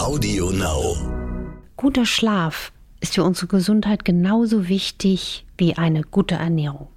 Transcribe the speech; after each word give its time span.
Audio 0.00 0.50
Now. 0.50 0.96
Guter 1.76 2.06
Schlaf 2.06 2.72
ist 3.00 3.16
für 3.16 3.22
unsere 3.22 3.48
Gesundheit 3.48 4.06
genauso 4.06 4.66
wichtig 4.66 5.44
wie 5.58 5.74
eine 5.76 6.04
gute 6.04 6.36
Ernährung. 6.36 6.88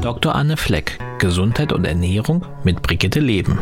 Dr. 0.00 0.34
Anne 0.34 0.56
Fleck, 0.56 0.98
Gesundheit 1.18 1.74
und 1.74 1.84
Ernährung 1.84 2.46
mit 2.64 2.80
Brigitte 2.80 3.20
Leben. 3.20 3.58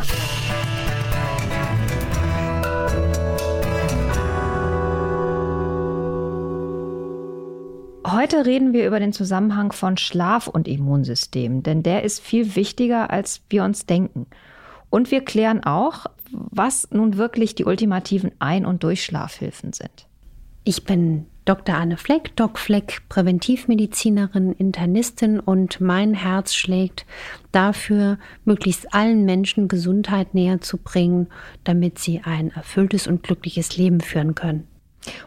Heute 8.33 8.47
reden 8.47 8.73
wir 8.73 8.87
über 8.87 8.99
den 8.99 9.13
Zusammenhang 9.13 9.73
von 9.73 9.99
Schlaf 9.99 10.47
und 10.47 10.67
Immunsystem, 10.67 11.63
denn 11.63 11.83
der 11.83 12.03
ist 12.03 12.21
viel 12.21 12.57
wichtiger, 12.57 13.11
als 13.11 13.43
wir 13.51 13.63
uns 13.63 13.85
denken. 13.85 14.27
Und 14.89 15.11
wir 15.11 15.23
klären 15.23 15.63
auch, 15.65 16.07
was 16.31 16.91
nun 16.91 17.19
wirklich 17.19 17.55
die 17.57 17.67
ultimativen 17.67 18.33
Ein- 18.39 18.65
und 18.65 18.85
Durchschlafhilfen 18.85 19.75
sind. 19.75 20.07
Ich 20.65 20.85
bin 20.85 21.27
Dr. 21.45 21.75
Anne 21.75 21.99
Fleck, 21.99 22.35
Doc 22.35 22.59
Fleck, 22.59 23.03
Präventivmedizinerin, 23.11 24.55
Internistin 24.55 25.39
und 25.39 25.83
mein 25.83 26.15
Herz 26.15 26.55
schlägt 26.55 27.05
dafür, 27.51 28.17
möglichst 28.47 28.95
allen 28.95 29.27
Menschen 29.27 29.69
Gesundheit 29.69 30.33
näher 30.33 30.63
zu 30.63 30.79
bringen, 30.79 31.27
damit 31.65 31.99
sie 31.99 32.23
ein 32.25 32.51
erfülltes 32.51 33.07
und 33.07 33.25
glückliches 33.25 33.77
Leben 33.77 34.01
führen 34.01 34.35
können. 34.35 34.72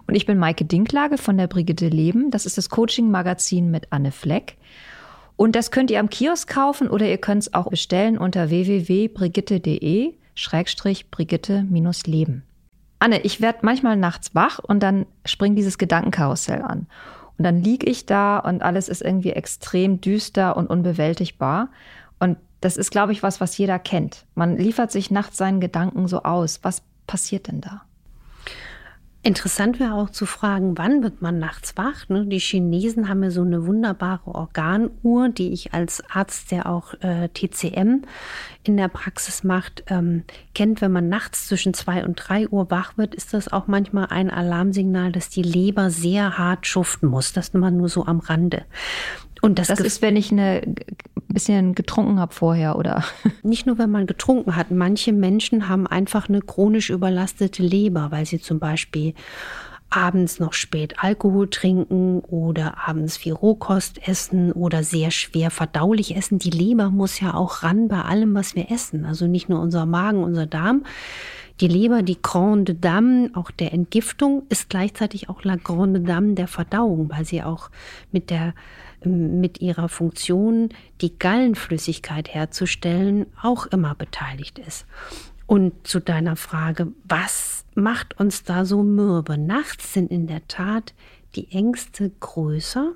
Und 0.07 0.15
ich 0.15 0.25
bin 0.25 0.37
Maike 0.37 0.65
Dinklage 0.65 1.17
von 1.17 1.37
der 1.37 1.47
Brigitte 1.47 1.87
Leben. 1.87 2.31
Das 2.31 2.45
ist 2.45 2.57
das 2.57 2.69
Coaching-Magazin 2.69 3.71
mit 3.71 3.87
Anne 3.91 4.11
Fleck. 4.11 4.57
Und 5.35 5.55
das 5.55 5.71
könnt 5.71 5.91
ihr 5.91 5.99
am 5.99 6.09
Kiosk 6.09 6.49
kaufen 6.49 6.89
oder 6.89 7.07
ihr 7.07 7.17
könnt 7.17 7.43
es 7.43 7.53
auch 7.53 7.69
bestellen 7.69 8.17
unter 8.17 8.49
www.brigitte.de 8.49 10.13
Schrägstrich 10.33 11.11
Brigitte-Leben. 11.11 12.43
Anne, 12.99 13.21
ich 13.21 13.41
werde 13.41 13.59
manchmal 13.61 13.97
nachts 13.97 14.33
wach 14.33 14.59
und 14.59 14.81
dann 14.81 15.05
springt 15.25 15.57
dieses 15.57 15.77
Gedankenkarussell 15.77 16.61
an. 16.61 16.87
Und 17.37 17.43
dann 17.43 17.61
liege 17.61 17.85
ich 17.85 18.05
da 18.05 18.39
und 18.39 18.61
alles 18.61 18.87
ist 18.87 19.01
irgendwie 19.01 19.31
extrem 19.31 19.99
düster 19.99 20.55
und 20.55 20.67
unbewältigbar. 20.67 21.69
Und 22.19 22.37
das 22.61 22.77
ist, 22.77 22.91
glaube 22.91 23.11
ich, 23.11 23.23
was, 23.23 23.41
was 23.41 23.57
jeder 23.57 23.77
kennt. 23.77 24.25
Man 24.35 24.57
liefert 24.57 24.91
sich 24.91 25.11
nachts 25.11 25.37
seinen 25.37 25.59
Gedanken 25.59 26.07
so 26.07 26.23
aus. 26.23 26.59
Was 26.63 26.81
passiert 27.07 27.47
denn 27.47 27.61
da? 27.61 27.81
Interessant 29.25 29.79
wäre 29.79 29.95
auch 29.95 30.11
zu 30.11 30.27
fragen, 30.27 30.77
wann 30.77 31.01
wird 31.01 31.23
man 31.23 31.39
nachts 31.39 31.75
wach? 31.77 32.07
Ne? 32.09 32.27
Die 32.27 32.37
Chinesen 32.37 33.09
haben 33.09 33.23
ja 33.23 33.31
so 33.31 33.41
eine 33.41 33.65
wunderbare 33.65 34.27
Organuhr, 34.27 35.29
die 35.29 35.51
ich 35.51 35.73
als 35.73 36.03
Arzt, 36.11 36.51
der 36.51 36.67
auch 36.67 36.93
äh, 37.01 37.27
TCM 37.29 38.03
in 38.61 38.77
der 38.77 38.87
Praxis 38.87 39.43
macht, 39.43 39.83
ähm, 39.87 40.25
kennt. 40.53 40.79
Wenn 40.79 40.91
man 40.91 41.09
nachts 41.09 41.47
zwischen 41.47 41.73
zwei 41.73 42.05
und 42.05 42.17
drei 42.17 42.47
Uhr 42.47 42.69
wach 42.69 42.99
wird, 42.99 43.15
ist 43.15 43.33
das 43.33 43.51
auch 43.51 43.65
manchmal 43.65 44.05
ein 44.11 44.29
Alarmsignal, 44.29 45.11
dass 45.11 45.29
die 45.29 45.41
Leber 45.41 45.89
sehr 45.89 46.37
hart 46.37 46.67
schuften 46.67 47.09
muss. 47.09 47.33
Das 47.33 47.49
immer 47.49 47.71
nur 47.71 47.89
so 47.89 48.05
am 48.05 48.19
Rande. 48.19 48.63
Und 49.45 49.59
das, 49.59 49.67
das 49.67 49.79
ist, 49.79 50.01
wenn 50.01 50.15
ich 50.15 50.31
eine 50.31 50.61
bisschen 51.27 51.75
getrunken 51.75 52.19
habe 52.19 52.33
vorher, 52.33 52.77
oder? 52.77 53.03
Nicht 53.43 53.67
nur, 53.67 53.77
wenn 53.77 53.91
man 53.91 54.07
getrunken 54.07 54.55
hat. 54.55 54.71
Manche 54.71 55.13
Menschen 55.13 55.69
haben 55.69 55.85
einfach 55.85 56.29
eine 56.29 56.41
chronisch 56.41 56.89
überlastete 56.89 57.61
Leber, 57.61 58.07
weil 58.09 58.25
sie 58.25 58.39
zum 58.39 58.59
Beispiel 58.59 59.13
abends 59.91 60.39
noch 60.39 60.53
spät 60.53 60.95
Alkohol 61.03 61.49
trinken 61.49 62.19
oder 62.21 62.87
abends 62.87 63.17
viel 63.17 63.33
Rohkost 63.33 64.07
essen 64.07 64.51
oder 64.51 64.83
sehr 64.83 65.11
schwer 65.11 65.51
verdaulich 65.51 66.15
essen. 66.15 66.39
Die 66.39 66.49
Leber 66.49 66.89
muss 66.89 67.19
ja 67.19 67.33
auch 67.33 67.63
ran 67.63 67.87
bei 67.87 68.01
allem, 68.01 68.33
was 68.33 68.55
wir 68.55 68.71
essen. 68.71 69.05
Also 69.05 69.27
nicht 69.27 69.47
nur 69.47 69.61
unser 69.61 69.85
Magen, 69.85 70.23
unser 70.23 70.47
Darm. 70.47 70.83
Die 71.61 71.69
Leber, 71.69 72.01
die 72.01 72.21
Grande 72.21 72.75
Dame, 72.75 73.29
auch 73.33 73.49
der 73.51 73.71
Entgiftung, 73.71 74.43
ist 74.49 74.69
gleichzeitig 74.69 75.29
auch 75.29 75.43
la 75.43 75.55
Grande 75.55 76.01
Dame 76.01 76.33
der 76.33 76.49
Verdauung, 76.49 77.09
weil 77.09 77.23
sie 77.23 77.43
auch 77.43 77.69
mit 78.11 78.29
der 78.29 78.53
mit 79.05 79.61
ihrer 79.61 79.89
Funktion, 79.89 80.69
die 81.01 81.17
Gallenflüssigkeit 81.17 82.33
herzustellen, 82.33 83.25
auch 83.41 83.65
immer 83.67 83.95
beteiligt 83.95 84.59
ist. 84.59 84.85
Und 85.47 85.87
zu 85.87 85.99
deiner 85.99 86.35
Frage, 86.35 86.87
was 87.03 87.65
macht 87.75 88.19
uns 88.19 88.43
da 88.43 88.65
so 88.65 88.83
mürbe? 88.83 89.37
Nachts 89.37 89.93
sind 89.93 90.11
in 90.11 90.27
der 90.27 90.47
Tat 90.47 90.93
die 91.35 91.51
Ängste 91.51 92.11
größer 92.19 92.93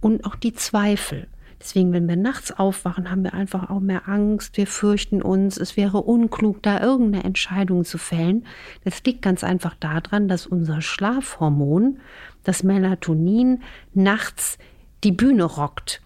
und 0.00 0.24
auch 0.24 0.34
die 0.34 0.52
Zweifel. 0.52 1.28
Deswegen, 1.60 1.92
wenn 1.92 2.06
wir 2.06 2.16
nachts 2.16 2.52
aufwachen, 2.52 3.10
haben 3.10 3.24
wir 3.24 3.32
einfach 3.32 3.70
auch 3.70 3.80
mehr 3.80 4.08
Angst. 4.08 4.56
Wir 4.56 4.66
fürchten 4.66 5.22
uns. 5.22 5.56
Es 5.56 5.76
wäre 5.76 5.98
unklug, 5.98 6.62
da 6.62 6.80
irgendeine 6.80 7.24
Entscheidung 7.24 7.84
zu 7.84 7.98
fällen. 7.98 8.44
Das 8.84 9.02
liegt 9.04 9.22
ganz 9.22 9.42
einfach 9.42 9.74
daran, 9.74 10.28
dass 10.28 10.46
unser 10.46 10.82
Schlafhormon, 10.82 11.98
das 12.44 12.62
Melatonin, 12.62 13.62
nachts 13.94 14.58
die 15.06 15.12
Bühne 15.12 15.44
rockt. 15.44 16.02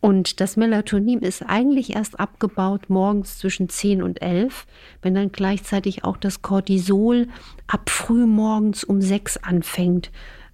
Und 0.00 0.40
das 0.40 0.56
Melatonin 0.56 1.20
ist 1.20 1.42
eigentlich 1.42 1.94
erst 1.94 2.18
abgebaut 2.18 2.88
morgens 2.88 3.38
zwischen 3.38 3.68
10 3.68 4.02
und 4.02 4.22
11, 4.22 4.66
wenn 5.02 5.14
dann 5.14 5.30
gleichzeitig 5.30 6.04
auch 6.04 6.16
das 6.16 6.42
Cortisol 6.42 7.28
ab 7.68 7.90
früh 7.90 8.26
morgens 8.26 8.82
um 8.82 9.00
6 9.00 9.36
anfängt 9.36 10.10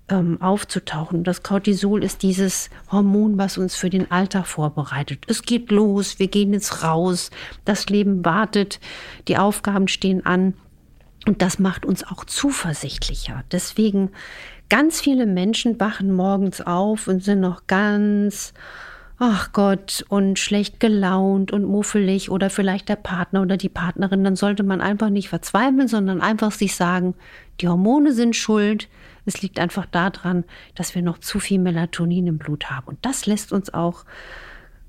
ähm, 0.08 0.42
aufzutauchen. 0.42 1.24
Das 1.24 1.42
Cortisol 1.42 2.04
ist 2.04 2.22
dieses 2.22 2.68
Hormon, 2.92 3.38
was 3.38 3.56
uns 3.56 3.76
für 3.76 3.88
den 3.88 4.10
Alltag 4.10 4.46
vorbereitet. 4.46 5.24
Es 5.26 5.42
geht 5.42 5.70
los, 5.70 6.18
wir 6.18 6.28
gehen 6.28 6.52
jetzt 6.52 6.82
raus, 6.82 7.30
das 7.64 7.86
Leben 7.86 8.24
wartet, 8.26 8.78
die 9.26 9.38
Aufgaben 9.38 9.88
stehen 9.88 10.26
an. 10.26 10.52
Und 11.26 11.40
das 11.42 11.58
macht 11.58 11.86
uns 11.86 12.04
auch 12.04 12.24
zuversichtlicher. 12.24 13.42
Deswegen 13.50 14.10
Ganz 14.68 15.00
viele 15.00 15.26
Menschen 15.26 15.78
wachen 15.78 16.12
morgens 16.12 16.60
auf 16.60 17.06
und 17.06 17.22
sind 17.22 17.40
noch 17.40 17.68
ganz, 17.68 18.52
ach 19.18 19.52
Gott, 19.52 20.04
und 20.08 20.40
schlecht 20.40 20.80
gelaunt 20.80 21.52
und 21.52 21.64
muffelig 21.64 22.30
oder 22.30 22.50
vielleicht 22.50 22.88
der 22.88 22.96
Partner 22.96 23.42
oder 23.42 23.56
die 23.56 23.68
Partnerin. 23.68 24.24
Dann 24.24 24.34
sollte 24.34 24.64
man 24.64 24.80
einfach 24.80 25.10
nicht 25.10 25.28
verzweifeln, 25.28 25.86
sondern 25.86 26.20
einfach 26.20 26.50
sich 26.50 26.74
sagen, 26.74 27.14
die 27.60 27.68
Hormone 27.68 28.12
sind 28.12 28.34
schuld. 28.34 28.88
Es 29.24 29.40
liegt 29.40 29.60
einfach 29.60 29.86
daran, 29.86 30.44
dass 30.74 30.96
wir 30.96 31.02
noch 31.02 31.18
zu 31.18 31.38
viel 31.38 31.60
Melatonin 31.60 32.26
im 32.26 32.38
Blut 32.38 32.68
haben. 32.70 32.88
Und 32.88 32.98
das 33.02 33.26
lässt 33.26 33.52
uns 33.52 33.72
auch 33.72 34.04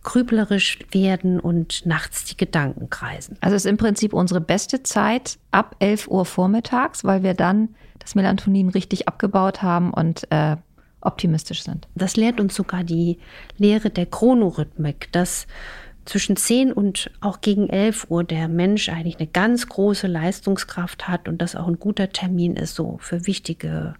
grüblerisch 0.08 0.80
werden 0.92 1.38
und 1.38 1.86
nachts 1.86 2.24
die 2.24 2.38
Gedanken 2.38 2.90
kreisen. 2.90 3.36
Also 3.42 3.58
ist 3.58 3.66
im 3.66 3.76
Prinzip 3.76 4.14
unsere 4.14 4.40
beste 4.40 4.82
Zeit 4.82 5.38
ab 5.52 5.76
11 5.80 6.08
Uhr 6.08 6.24
vormittags, 6.24 7.04
weil 7.04 7.24
wir 7.24 7.34
dann 7.34 7.76
das 8.00 8.16
Melatonin 8.16 8.70
richtig 8.70 9.10
abgebaut 9.10 9.62
haben 9.62 9.92
und 9.92 10.32
äh, 10.32 10.56
optimistisch 11.02 11.62
sind. 11.62 11.90
Das 11.94 12.16
lehrt 12.16 12.40
uns 12.40 12.56
sogar 12.56 12.86
die 12.86 13.18
Lehre 13.58 13.90
der 13.90 14.06
Chronorhythmik, 14.06 15.12
dass 15.12 15.46
zwischen 16.06 16.38
10 16.38 16.72
und 16.72 17.12
auch 17.20 17.42
gegen 17.42 17.68
11 17.68 18.08
Uhr 18.10 18.24
der 18.24 18.48
Mensch 18.48 18.88
eigentlich 18.88 19.20
eine 19.20 19.28
ganz 19.28 19.68
große 19.68 20.08
Leistungskraft 20.08 21.10
hat 21.10 21.28
und 21.28 21.42
das 21.42 21.58
auch 21.58 21.68
ein 21.68 21.80
guter 21.80 22.12
Termin 22.12 22.56
ist, 22.56 22.76
so 22.76 22.98
für 23.02 23.28
wichtige 23.28 23.96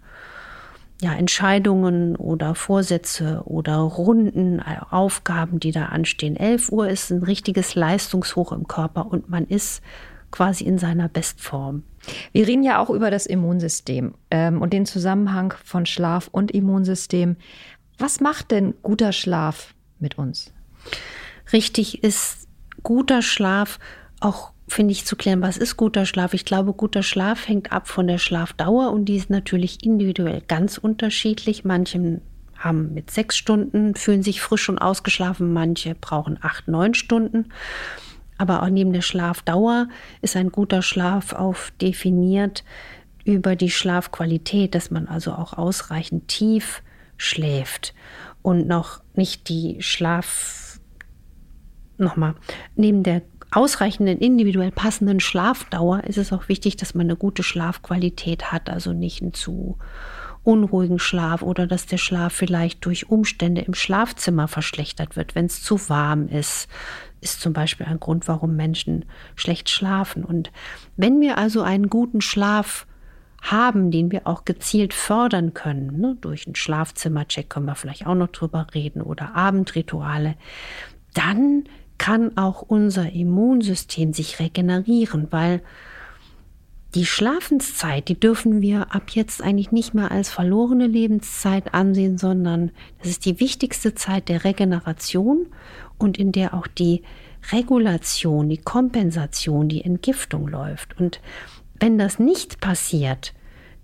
ja, 1.00 1.12
Entscheidungen 1.14 2.16
oder 2.16 2.54
Vorsätze 2.54 3.42
oder 3.44 3.76
Runden, 3.76 4.58
äh, 4.58 4.78
Aufgaben, 4.90 5.60
die 5.60 5.70
da 5.70 5.86
anstehen. 5.86 6.36
11 6.36 6.70
Uhr 6.70 6.88
ist 6.88 7.10
ein 7.10 7.22
richtiges 7.22 7.74
Leistungshoch 7.74 8.52
im 8.52 8.66
Körper 8.66 9.06
und 9.06 9.28
man 9.28 9.46
ist 9.46 9.82
quasi 10.30 10.64
in 10.64 10.78
seiner 10.78 11.08
Bestform. 11.08 11.84
Wir 12.32 12.46
reden 12.46 12.62
ja 12.62 12.80
auch 12.80 12.90
über 12.90 13.10
das 13.10 13.26
Immunsystem 13.26 14.14
ähm, 14.30 14.60
und 14.60 14.72
den 14.72 14.86
Zusammenhang 14.86 15.54
von 15.64 15.86
Schlaf 15.86 16.28
und 16.32 16.50
Immunsystem. 16.50 17.36
Was 17.98 18.20
macht 18.20 18.50
denn 18.50 18.74
guter 18.82 19.12
Schlaf 19.12 19.74
mit 19.98 20.18
uns? 20.18 20.52
Richtig 21.52 22.02
ist 22.02 22.48
guter 22.82 23.22
Schlaf 23.22 23.78
auch 24.20 24.52
finde 24.68 24.92
ich, 24.92 25.04
zu 25.04 25.16
klären, 25.16 25.42
was 25.42 25.56
ist 25.56 25.76
guter 25.76 26.06
Schlaf. 26.06 26.34
Ich 26.34 26.44
glaube, 26.44 26.72
guter 26.72 27.02
Schlaf 27.02 27.48
hängt 27.48 27.72
ab 27.72 27.88
von 27.88 28.06
der 28.06 28.18
Schlafdauer 28.18 28.92
und 28.92 29.06
die 29.06 29.16
ist 29.16 29.30
natürlich 29.30 29.84
individuell 29.84 30.42
ganz 30.46 30.78
unterschiedlich. 30.78 31.64
Manche 31.64 32.20
haben 32.56 32.92
mit 32.92 33.10
sechs 33.10 33.36
Stunden, 33.36 33.94
fühlen 33.94 34.22
sich 34.22 34.40
frisch 34.40 34.68
und 34.68 34.78
ausgeschlafen, 34.78 35.52
manche 35.52 35.94
brauchen 35.94 36.38
acht, 36.42 36.68
neun 36.68 36.94
Stunden. 36.94 37.52
Aber 38.36 38.62
auch 38.62 38.68
neben 38.68 38.92
der 38.92 39.02
Schlafdauer 39.02 39.88
ist 40.22 40.36
ein 40.36 40.50
guter 40.50 40.82
Schlaf 40.82 41.32
auf 41.32 41.72
definiert 41.80 42.64
über 43.24 43.56
die 43.56 43.70
Schlafqualität, 43.70 44.74
dass 44.74 44.90
man 44.90 45.06
also 45.06 45.32
auch 45.32 45.52
ausreichend 45.52 46.28
tief 46.28 46.82
schläft 47.16 47.94
und 48.42 48.66
noch 48.66 49.02
nicht 49.14 49.48
die 49.48 49.82
Schlaf 49.82 50.80
nochmal 51.98 52.34
neben 52.76 53.02
der 53.02 53.22
ausreichenden 53.50 54.18
individuell 54.18 54.70
passenden 54.70 55.20
Schlafdauer 55.20 56.04
ist 56.04 56.18
es 56.18 56.32
auch 56.32 56.48
wichtig, 56.48 56.76
dass 56.76 56.94
man 56.94 57.06
eine 57.06 57.16
gute 57.16 57.42
Schlafqualität 57.42 58.52
hat, 58.52 58.68
also 58.68 58.92
nicht 58.92 59.22
ein 59.22 59.32
zu 59.32 59.78
unruhigen 60.44 60.98
Schlaf 60.98 61.42
oder 61.42 61.66
dass 61.66 61.86
der 61.86 61.98
Schlaf 61.98 62.32
vielleicht 62.32 62.84
durch 62.84 63.10
Umstände 63.10 63.60
im 63.62 63.74
Schlafzimmer 63.74 64.48
verschlechtert 64.48 65.16
wird, 65.16 65.34
wenn 65.34 65.46
es 65.46 65.62
zu 65.62 65.88
warm 65.88 66.28
ist, 66.28 66.68
ist 67.20 67.40
zum 67.40 67.52
Beispiel 67.52 67.86
ein 67.86 68.00
Grund, 68.00 68.28
warum 68.28 68.56
Menschen 68.56 69.04
schlecht 69.34 69.68
schlafen. 69.68 70.24
Und 70.24 70.50
wenn 70.96 71.20
wir 71.20 71.36
also 71.36 71.62
einen 71.62 71.90
guten 71.90 72.20
Schlaf 72.20 72.86
haben, 73.42 73.90
den 73.90 74.10
wir 74.10 74.26
auch 74.26 74.44
gezielt 74.44 74.94
fördern 74.94 75.54
können, 75.54 76.00
ne, 76.00 76.16
durch 76.20 76.46
einen 76.46 76.54
Schlafzimmercheck 76.54 77.50
können 77.50 77.66
wir 77.66 77.74
vielleicht 77.74 78.06
auch 78.06 78.14
noch 78.14 78.28
drüber 78.28 78.66
reden 78.74 79.02
oder 79.02 79.34
Abendrituale, 79.34 80.36
dann 81.14 81.64
kann 81.98 82.36
auch 82.36 82.62
unser 82.62 83.12
Immunsystem 83.12 84.12
sich 84.12 84.40
regenerieren, 84.40 85.28
weil 85.30 85.62
die 86.94 87.04
Schlafenszeit, 87.04 88.08
die 88.08 88.18
dürfen 88.18 88.62
wir 88.62 88.94
ab 88.94 89.10
jetzt 89.10 89.42
eigentlich 89.42 89.72
nicht 89.72 89.92
mehr 89.92 90.10
als 90.10 90.30
verlorene 90.30 90.86
Lebenszeit 90.86 91.74
ansehen, 91.74 92.16
sondern 92.16 92.70
das 93.00 93.10
ist 93.10 93.26
die 93.26 93.40
wichtigste 93.40 93.94
Zeit 93.94 94.28
der 94.28 94.44
Regeneration 94.44 95.46
und 95.98 96.16
in 96.16 96.32
der 96.32 96.54
auch 96.54 96.66
die 96.66 97.02
Regulation, 97.52 98.48
die 98.48 98.58
Kompensation, 98.58 99.68
die 99.68 99.84
Entgiftung 99.84 100.48
läuft. 100.48 100.98
Und 100.98 101.20
wenn 101.78 101.98
das 101.98 102.18
nicht 102.18 102.60
passiert, 102.60 103.34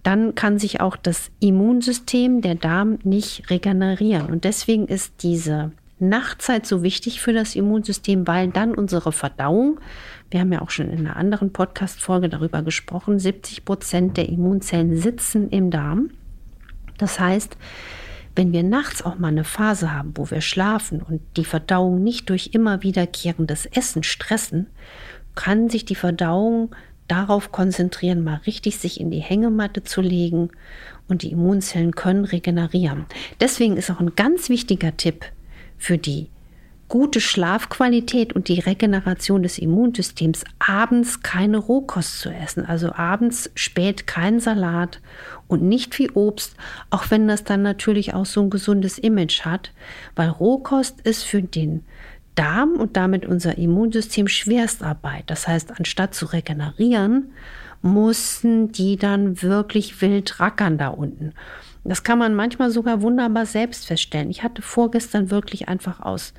dann 0.02 0.34
kann 0.34 0.58
sich 0.58 0.80
auch 0.80 0.96
das 0.96 1.30
Immunsystem, 1.40 2.40
der 2.40 2.54
Darm 2.54 2.98
nicht 3.04 3.50
regenerieren. 3.50 4.26
Und 4.26 4.44
deswegen 4.44 4.86
ist 4.86 5.22
diese 5.22 5.72
Nachtzeit 6.08 6.66
so 6.66 6.82
wichtig 6.82 7.20
für 7.20 7.32
das 7.32 7.54
Immunsystem, 7.54 8.26
weil 8.26 8.48
dann 8.48 8.74
unsere 8.74 9.12
Verdauung, 9.12 9.80
wir 10.30 10.40
haben 10.40 10.52
ja 10.52 10.62
auch 10.62 10.70
schon 10.70 10.90
in 10.90 11.00
einer 11.00 11.16
anderen 11.16 11.52
Podcast-Folge 11.52 12.28
darüber 12.28 12.62
gesprochen, 12.62 13.18
70 13.18 13.64
Prozent 13.64 14.16
der 14.16 14.28
Immunzellen 14.28 14.96
sitzen 14.96 15.50
im 15.50 15.70
Darm. 15.70 16.10
Das 16.98 17.20
heißt, 17.20 17.56
wenn 18.36 18.52
wir 18.52 18.62
nachts 18.62 19.04
auch 19.04 19.18
mal 19.18 19.28
eine 19.28 19.44
Phase 19.44 19.92
haben, 19.92 20.12
wo 20.16 20.30
wir 20.30 20.40
schlafen 20.40 21.00
und 21.02 21.20
die 21.36 21.44
Verdauung 21.44 22.02
nicht 22.02 22.30
durch 22.30 22.50
immer 22.52 22.82
wiederkehrendes 22.82 23.66
Essen 23.66 24.02
stressen, 24.02 24.66
kann 25.34 25.68
sich 25.68 25.84
die 25.84 25.94
Verdauung 25.94 26.74
darauf 27.08 27.52
konzentrieren, 27.52 28.24
mal 28.24 28.40
richtig 28.46 28.78
sich 28.78 29.00
in 29.00 29.10
die 29.10 29.20
Hängematte 29.20 29.82
zu 29.82 30.00
legen 30.00 30.50
und 31.08 31.22
die 31.22 31.32
Immunzellen 31.32 31.92
können 31.92 32.24
regenerieren. 32.24 33.06
Deswegen 33.40 33.76
ist 33.76 33.90
auch 33.90 34.00
ein 34.00 34.16
ganz 34.16 34.48
wichtiger 34.48 34.96
Tipp 34.96 35.26
für 35.78 35.98
die 35.98 36.28
gute 36.88 37.20
Schlafqualität 37.20 38.34
und 38.34 38.48
die 38.48 38.60
Regeneration 38.60 39.42
des 39.42 39.58
Immunsystems 39.58 40.44
abends 40.58 41.22
keine 41.22 41.58
Rohkost 41.58 42.20
zu 42.20 42.30
essen. 42.30 42.66
Also 42.66 42.92
abends 42.92 43.50
spät 43.54 44.06
kein 44.06 44.38
Salat 44.38 45.00
und 45.48 45.62
nicht 45.62 45.94
viel 45.94 46.10
Obst, 46.12 46.56
auch 46.90 47.10
wenn 47.10 47.26
das 47.26 47.44
dann 47.44 47.62
natürlich 47.62 48.14
auch 48.14 48.26
so 48.26 48.42
ein 48.42 48.50
gesundes 48.50 48.98
Image 48.98 49.44
hat, 49.44 49.72
weil 50.14 50.28
Rohkost 50.28 51.00
ist 51.00 51.24
für 51.24 51.42
den 51.42 51.84
Darm 52.34 52.72
und 52.72 52.96
damit 52.96 53.26
unser 53.26 53.56
Immunsystem 53.58 54.28
Schwerstarbeit. 54.28 55.24
Das 55.26 55.46
heißt, 55.48 55.72
anstatt 55.78 56.14
zu 56.14 56.26
regenerieren, 56.26 57.32
mussten 57.80 58.72
die 58.72 58.96
dann 58.96 59.42
wirklich 59.42 60.00
wild 60.00 60.40
rackern 60.40 60.78
da 60.78 60.88
unten. 60.88 61.32
Das 61.84 62.02
kann 62.02 62.18
man 62.18 62.34
manchmal 62.34 62.70
sogar 62.70 63.02
wunderbar 63.02 63.46
selbst 63.46 63.86
feststellen. 63.86 64.30
Ich 64.30 64.42
hatte 64.42 64.62
vorgestern 64.62 65.30
wirklich 65.30 65.68
einfach 65.68 66.00
aus, 66.00 66.32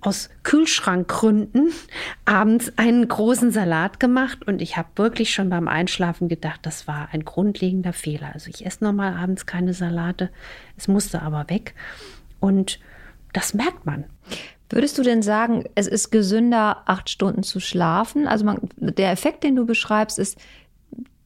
aus 0.00 0.30
Kühlschrankgründen 0.44 1.72
abends 2.24 2.72
einen 2.76 3.06
großen 3.06 3.50
Salat 3.50 3.98
gemacht 3.98 4.46
und 4.46 4.62
ich 4.62 4.76
habe 4.76 4.88
wirklich 4.96 5.34
schon 5.34 5.50
beim 5.50 5.66
Einschlafen 5.66 6.28
gedacht, 6.28 6.60
das 6.62 6.86
war 6.86 7.08
ein 7.12 7.24
grundlegender 7.24 7.92
Fehler. 7.92 8.30
Also 8.32 8.48
ich 8.48 8.64
esse 8.64 8.84
normal 8.84 9.14
abends 9.14 9.44
keine 9.46 9.74
Salate, 9.74 10.30
es 10.76 10.86
musste 10.86 11.22
aber 11.22 11.50
weg 11.50 11.74
und 12.38 12.78
das 13.32 13.54
merkt 13.54 13.84
man. 13.84 14.04
Würdest 14.70 14.96
du 14.98 15.02
denn 15.02 15.22
sagen, 15.22 15.64
es 15.74 15.86
ist 15.86 16.10
gesünder, 16.10 16.82
acht 16.86 17.10
Stunden 17.10 17.42
zu 17.42 17.60
schlafen? 17.60 18.26
Also 18.26 18.44
man, 18.44 18.58
der 18.76 19.12
Effekt, 19.12 19.44
den 19.44 19.56
du 19.56 19.66
beschreibst, 19.66 20.18
ist, 20.18 20.38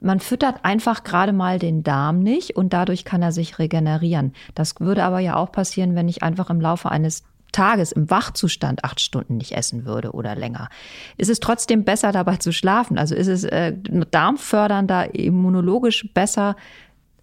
man 0.00 0.20
füttert 0.20 0.64
einfach 0.64 1.04
gerade 1.04 1.32
mal 1.32 1.58
den 1.58 1.82
Darm 1.82 2.20
nicht 2.20 2.56
und 2.56 2.72
dadurch 2.72 3.04
kann 3.04 3.22
er 3.22 3.32
sich 3.32 3.58
regenerieren. 3.58 4.32
Das 4.54 4.78
würde 4.80 5.04
aber 5.04 5.18
ja 5.20 5.36
auch 5.36 5.52
passieren, 5.52 5.94
wenn 5.94 6.08
ich 6.08 6.22
einfach 6.22 6.50
im 6.50 6.60
Laufe 6.60 6.90
eines 6.90 7.24
Tages 7.52 7.92
im 7.92 8.10
Wachzustand 8.10 8.84
acht 8.84 9.00
Stunden 9.00 9.38
nicht 9.38 9.52
essen 9.52 9.84
würde 9.86 10.12
oder 10.12 10.36
länger. 10.36 10.68
Ist 11.16 11.30
es 11.30 11.40
trotzdem 11.40 11.84
besser 11.84 12.12
dabei 12.12 12.36
zu 12.36 12.52
schlafen? 12.52 12.98
Also 12.98 13.14
ist 13.14 13.26
es 13.26 13.44
äh, 13.44 13.72
darmfördernder, 14.10 15.14
immunologisch 15.14 16.12
besser 16.12 16.56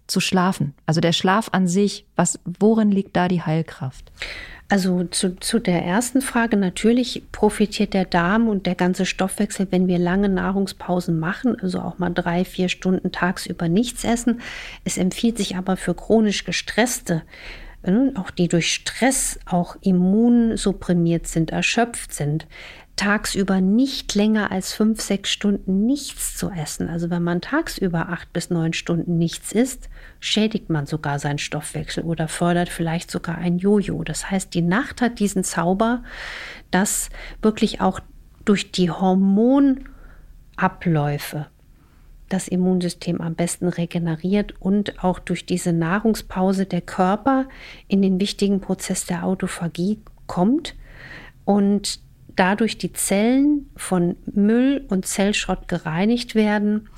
zu 0.06 0.20
schlafen? 0.20 0.74
Also 0.86 1.00
der 1.00 1.12
Schlaf 1.12 1.48
an 1.52 1.66
sich, 1.66 2.06
was, 2.16 2.38
worin 2.44 2.90
liegt 2.90 3.16
da 3.16 3.28
die 3.28 3.42
Heilkraft? 3.42 4.12
Also 4.68 5.04
zu, 5.04 5.36
zu 5.36 5.60
der 5.60 5.84
ersten 5.84 6.20
Frage, 6.20 6.56
natürlich 6.56 7.22
profitiert 7.30 7.94
der 7.94 8.04
Darm 8.04 8.48
und 8.48 8.66
der 8.66 8.74
ganze 8.74 9.06
Stoffwechsel, 9.06 9.68
wenn 9.70 9.86
wir 9.86 9.98
lange 9.98 10.28
Nahrungspausen 10.28 11.20
machen, 11.20 11.56
also 11.60 11.80
auch 11.80 11.98
mal 11.98 12.10
drei, 12.10 12.44
vier 12.44 12.68
Stunden 12.68 13.12
tagsüber 13.12 13.68
nichts 13.68 14.02
essen. 14.02 14.40
Es 14.84 14.98
empfiehlt 14.98 15.38
sich 15.38 15.54
aber 15.56 15.76
für 15.76 15.94
chronisch 15.94 16.44
gestresste, 16.44 17.22
äh, 17.84 17.92
auch 18.16 18.32
die 18.32 18.48
durch 18.48 18.74
Stress 18.74 19.38
auch 19.46 19.76
immunsupprimiert 19.82 21.28
sind, 21.28 21.52
erschöpft 21.52 22.12
sind, 22.12 22.48
tagsüber 22.96 23.60
nicht 23.60 24.14
länger 24.14 24.50
als 24.50 24.72
fünf, 24.72 25.02
sechs 25.02 25.30
Stunden 25.30 25.84
nichts 25.84 26.36
zu 26.36 26.50
essen. 26.50 26.88
Also 26.88 27.10
wenn 27.10 27.22
man 27.22 27.42
tagsüber 27.42 28.08
acht 28.08 28.32
bis 28.32 28.48
neun 28.48 28.72
Stunden 28.72 29.18
nichts 29.18 29.52
isst, 29.52 29.90
schädigt 30.18 30.70
man 30.70 30.86
sogar 30.86 31.18
seinen 31.18 31.38
Stoffwechsel 31.38 32.04
oder 32.04 32.26
fördert 32.26 32.70
vielleicht 32.70 33.10
sogar 33.10 33.36
ein 33.36 33.58
Jojo. 33.58 34.02
Das 34.02 34.30
heißt, 34.30 34.54
die 34.54 34.62
Nacht 34.62 35.02
hat 35.02 35.18
diesen 35.18 35.44
Zauber, 35.44 36.02
dass 36.70 37.10
wirklich 37.42 37.82
auch 37.82 38.00
durch 38.46 38.72
die 38.72 38.90
Hormonabläufe 38.90 41.48
das 42.28 42.48
Immunsystem 42.48 43.20
am 43.20 43.34
besten 43.34 43.68
regeneriert 43.68 44.54
und 44.58 45.04
auch 45.04 45.18
durch 45.18 45.46
diese 45.46 45.72
Nahrungspause 45.72 46.66
der 46.66 46.80
Körper 46.80 47.48
in 47.88 48.02
den 48.02 48.20
wichtigen 48.20 48.60
Prozess 48.60 49.04
der 49.04 49.24
Autophagie 49.24 50.00
kommt 50.26 50.74
und 51.44 52.00
dadurch 52.36 52.78
die 52.78 52.92
Zellen 52.92 53.70
von 53.76 54.16
Müll 54.32 54.84
und 54.88 55.06
Zellschrott 55.06 55.68
gereinigt 55.68 56.34
werden 56.34 56.88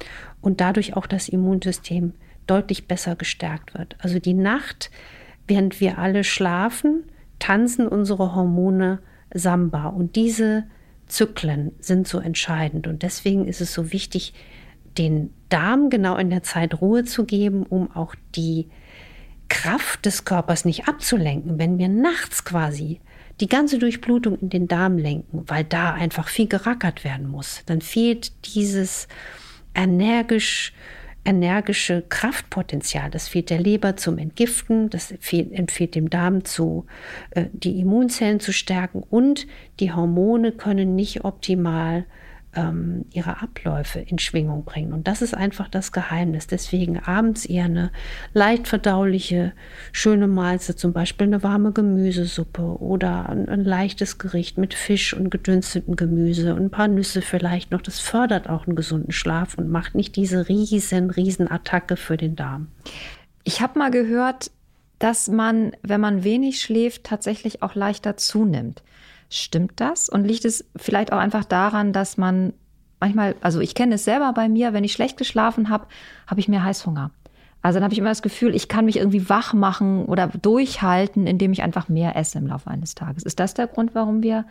und 0.40 0.60
dadurch 0.60 0.96
auch 0.96 1.06
das 1.06 1.28
Immunsystem 1.28 2.12
deutlich 2.46 2.88
besser 2.88 3.16
gestärkt 3.16 3.74
wird. 3.74 3.96
Also 4.00 4.18
die 4.18 4.34
Nacht, 4.34 4.90
während 5.46 5.80
wir 5.80 5.98
alle 5.98 6.24
schlafen, 6.24 7.04
tanzen 7.38 7.86
unsere 7.86 8.34
Hormone 8.34 8.98
Samba 9.32 9.86
und 9.86 10.16
diese 10.16 10.64
Zyklen 11.06 11.72
sind 11.78 12.08
so 12.08 12.18
entscheidend 12.18 12.86
und 12.86 13.02
deswegen 13.02 13.46
ist 13.46 13.60
es 13.60 13.72
so 13.72 13.92
wichtig, 13.92 14.34
den 14.98 15.32
Darm 15.48 15.90
genau 15.90 16.16
in 16.16 16.30
der 16.30 16.42
Zeit 16.42 16.80
Ruhe 16.80 17.04
zu 17.04 17.24
geben, 17.24 17.62
um 17.62 17.94
auch 17.94 18.14
die 18.34 18.68
Kraft 19.48 20.04
des 20.04 20.24
Körpers 20.24 20.64
nicht 20.64 20.88
abzulenken. 20.88 21.58
Wenn 21.58 21.78
wir 21.78 21.88
nachts 21.88 22.44
quasi 22.44 23.00
die 23.40 23.48
ganze 23.48 23.78
Durchblutung 23.78 24.38
in 24.38 24.50
den 24.50 24.68
Darm 24.68 24.98
lenken, 24.98 25.44
weil 25.46 25.64
da 25.64 25.92
einfach 25.92 26.28
viel 26.28 26.48
gerackert 26.48 27.04
werden 27.04 27.28
muss. 27.28 27.62
Dann 27.66 27.80
fehlt 27.80 28.32
dieses 28.54 29.08
energisch 29.74 30.72
energische 31.24 32.02
Kraftpotenzial. 32.08 33.10
Das 33.10 33.28
fehlt 33.28 33.50
der 33.50 33.60
Leber 33.60 33.96
zum 33.96 34.16
Entgiften, 34.16 34.88
das 34.88 35.10
empfiehlt 35.10 35.94
dem 35.94 36.08
Darm 36.08 36.44
zu, 36.44 36.86
äh, 37.32 37.46
die 37.52 37.80
Immunzellen 37.80 38.40
zu 38.40 38.52
stärken 38.52 39.02
und 39.10 39.46
die 39.78 39.92
Hormone 39.92 40.52
können 40.52 40.94
nicht 40.94 41.24
optimal 41.24 42.06
ähm, 42.58 43.04
ihre 43.12 43.40
Abläufe 43.40 44.00
in 44.00 44.18
Schwingung 44.18 44.64
bringen. 44.64 44.92
Und 44.92 45.06
das 45.06 45.22
ist 45.22 45.34
einfach 45.34 45.68
das 45.68 45.92
Geheimnis. 45.92 46.46
Deswegen 46.46 46.98
abends 46.98 47.46
eher 47.46 47.66
eine 47.66 47.92
leicht 48.34 48.66
verdauliche, 48.66 49.52
schöne 49.92 50.26
Mahlzeit, 50.26 50.78
zum 50.78 50.92
Beispiel 50.92 51.28
eine 51.28 51.42
warme 51.42 51.72
Gemüsesuppe 51.72 52.62
oder 52.62 53.28
ein, 53.28 53.48
ein 53.48 53.64
leichtes 53.64 54.18
Gericht 54.18 54.58
mit 54.58 54.74
Fisch 54.74 55.14
und 55.14 55.30
gedünstetem 55.30 55.96
Gemüse 55.96 56.54
und 56.54 56.62
ein 56.62 56.70
paar 56.70 56.88
Nüsse 56.88 57.22
vielleicht 57.22 57.70
noch. 57.70 57.82
Das 57.82 58.00
fördert 58.00 58.48
auch 58.48 58.66
einen 58.66 58.76
gesunden 58.76 59.12
Schlaf 59.12 59.54
und 59.56 59.70
macht 59.70 59.94
nicht 59.94 60.16
diese 60.16 60.48
riesen, 60.48 61.10
riesen 61.10 61.50
Attacke 61.50 61.96
für 61.96 62.16
den 62.16 62.34
Darm. 62.34 62.68
Ich 63.44 63.60
habe 63.60 63.78
mal 63.78 63.90
gehört, 63.90 64.50
dass 64.98 65.28
man, 65.28 65.72
wenn 65.82 66.00
man 66.00 66.24
wenig 66.24 66.60
schläft, 66.60 67.04
tatsächlich 67.04 67.62
auch 67.62 67.76
leichter 67.76 68.16
zunimmt. 68.16 68.82
Stimmt 69.30 69.72
das? 69.76 70.08
Und 70.08 70.24
liegt 70.24 70.44
es 70.44 70.64
vielleicht 70.76 71.12
auch 71.12 71.18
einfach 71.18 71.44
daran, 71.44 71.92
dass 71.92 72.16
man 72.16 72.52
manchmal, 73.00 73.34
also 73.40 73.60
ich 73.60 73.74
kenne 73.74 73.96
es 73.96 74.04
selber 74.04 74.32
bei 74.32 74.48
mir, 74.48 74.72
wenn 74.72 74.84
ich 74.84 74.92
schlecht 74.92 75.16
geschlafen 75.16 75.68
habe, 75.68 75.86
habe 76.26 76.40
ich 76.40 76.48
mehr 76.48 76.64
Heißhunger. 76.64 77.10
Also 77.60 77.76
dann 77.76 77.84
habe 77.84 77.92
ich 77.92 77.98
immer 77.98 78.08
das 78.08 78.22
Gefühl, 78.22 78.54
ich 78.54 78.68
kann 78.68 78.84
mich 78.84 78.96
irgendwie 78.96 79.28
wach 79.28 79.52
machen 79.52 80.04
oder 80.06 80.28
durchhalten, 80.28 81.26
indem 81.26 81.52
ich 81.52 81.62
einfach 81.62 81.88
mehr 81.88 82.16
esse 82.16 82.38
im 82.38 82.46
Laufe 82.46 82.70
eines 82.70 82.94
Tages. 82.94 83.24
Ist 83.24 83.40
das 83.40 83.54
der 83.54 83.66
Grund, 83.66 83.94
warum 83.94 84.22
wir 84.22 84.44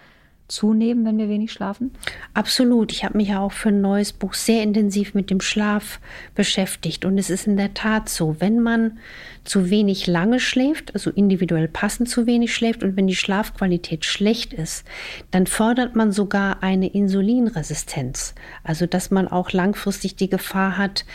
zunehmen, 0.47 1.05
wenn 1.05 1.17
wir 1.17 1.29
wenig 1.29 1.51
schlafen? 1.51 1.91
Absolut. 2.33 2.91
Ich 2.91 3.03
habe 3.03 3.17
mich 3.17 3.29
ja 3.29 3.39
auch 3.39 3.51
für 3.51 3.69
ein 3.69 3.81
neues 3.81 4.13
Buch 4.13 4.33
sehr 4.33 4.63
intensiv 4.63 5.13
mit 5.13 5.29
dem 5.29 5.41
Schlaf 5.41 5.99
beschäftigt. 6.35 7.05
Und 7.05 7.17
es 7.17 7.29
ist 7.29 7.47
in 7.47 7.57
der 7.57 7.73
Tat 7.73 8.09
so, 8.09 8.37
wenn 8.39 8.59
man 8.59 8.97
zu 9.43 9.69
wenig 9.69 10.07
lange 10.07 10.39
schläft, 10.39 10.93
also 10.93 11.09
individuell 11.09 11.67
passend 11.67 12.09
zu 12.09 12.25
wenig 12.25 12.53
schläft 12.53 12.83
und 12.83 12.97
wenn 12.97 13.07
die 13.07 13.15
Schlafqualität 13.15 14.05
schlecht 14.05 14.53
ist, 14.53 14.85
dann 15.31 15.47
fördert 15.47 15.95
man 15.95 16.11
sogar 16.11 16.63
eine 16.63 16.87
Insulinresistenz. 16.87 18.35
Also 18.63 18.85
dass 18.85 19.11
man 19.11 19.27
auch 19.27 19.51
langfristig 19.51 20.15
die 20.15 20.29
Gefahr 20.29 20.77
hat, 20.77 21.05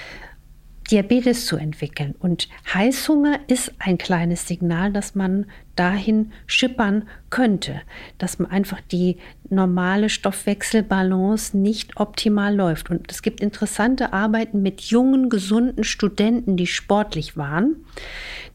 Diabetes 0.92 1.46
zu 1.46 1.56
entwickeln. 1.56 2.14
Und 2.18 2.48
Heißhunger 2.72 3.40
ist 3.46 3.72
ein 3.78 3.96
kleines 3.96 4.46
Signal, 4.46 4.92
dass 4.92 5.14
man 5.14 5.46
dahin 5.74 6.32
schippern 6.46 7.08
könnte, 7.30 7.80
dass 8.18 8.38
man 8.38 8.50
einfach 8.50 8.82
die 8.82 9.16
normale 9.48 10.10
Stoffwechselbalance 10.10 11.56
nicht 11.56 11.96
optimal 11.96 12.54
läuft. 12.54 12.90
Und 12.90 13.10
es 13.10 13.22
gibt 13.22 13.40
interessante 13.40 14.12
Arbeiten 14.12 14.60
mit 14.60 14.82
jungen, 14.82 15.30
gesunden 15.30 15.82
Studenten, 15.82 16.58
die 16.58 16.66
sportlich 16.66 17.38
waren, 17.38 17.76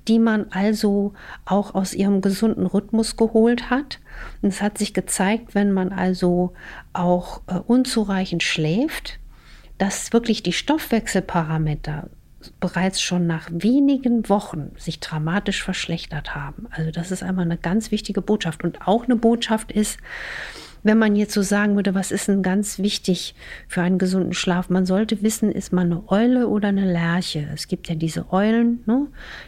die 0.07 0.19
man 0.19 0.51
also 0.51 1.13
auch 1.43 1.73
aus 1.73 1.95
ihrem 1.95 2.21
gesunden 2.21 2.67
Rhythmus 2.67 3.17
geholt 3.17 3.71
hat. 3.71 3.99
Und 4.43 4.49
es 4.49 4.61
hat 4.61 4.77
sich 4.77 4.93
gezeigt, 4.93 5.55
wenn 5.55 5.71
man 5.71 5.91
also 5.91 6.53
auch 6.93 7.41
äh, 7.47 7.55
unzureichend 7.55 8.43
schläft, 8.43 9.19
dass 9.79 10.13
wirklich 10.13 10.43
die 10.43 10.53
Stoffwechselparameter 10.53 12.09
bereits 12.59 13.01
schon 13.01 13.27
nach 13.27 13.49
wenigen 13.51 14.27
Wochen 14.29 14.71
sich 14.77 14.99
dramatisch 14.99 15.63
verschlechtert 15.63 16.35
haben. 16.35 16.67
Also 16.71 16.91
das 16.91 17.11
ist 17.11 17.23
einmal 17.23 17.45
eine 17.45 17.57
ganz 17.57 17.91
wichtige 17.91 18.21
Botschaft. 18.21 18.63
Und 18.63 18.87
auch 18.87 19.05
eine 19.05 19.15
Botschaft 19.15 19.71
ist, 19.71 19.97
wenn 20.83 20.97
man 20.97 21.15
jetzt 21.15 21.33
so 21.33 21.41
sagen 21.41 21.75
würde, 21.75 21.95
was 21.95 22.11
ist 22.11 22.27
denn 22.27 22.43
ganz 22.43 22.79
wichtig 22.79 23.35
für 23.67 23.81
einen 23.81 23.97
gesunden 23.97 24.33
Schlaf? 24.33 24.69
Man 24.69 24.85
sollte 24.85 25.21
wissen, 25.21 25.51
ist 25.51 25.73
man 25.73 25.91
eine 25.91 26.09
Eule 26.09 26.47
oder 26.47 26.69
eine 26.69 26.89
Lerche? 26.91 27.47
Es 27.53 27.67
gibt 27.67 27.89
ja 27.89 27.95
diese 27.95 28.31
Eulen, 28.31 28.83
ne, 28.85 29.07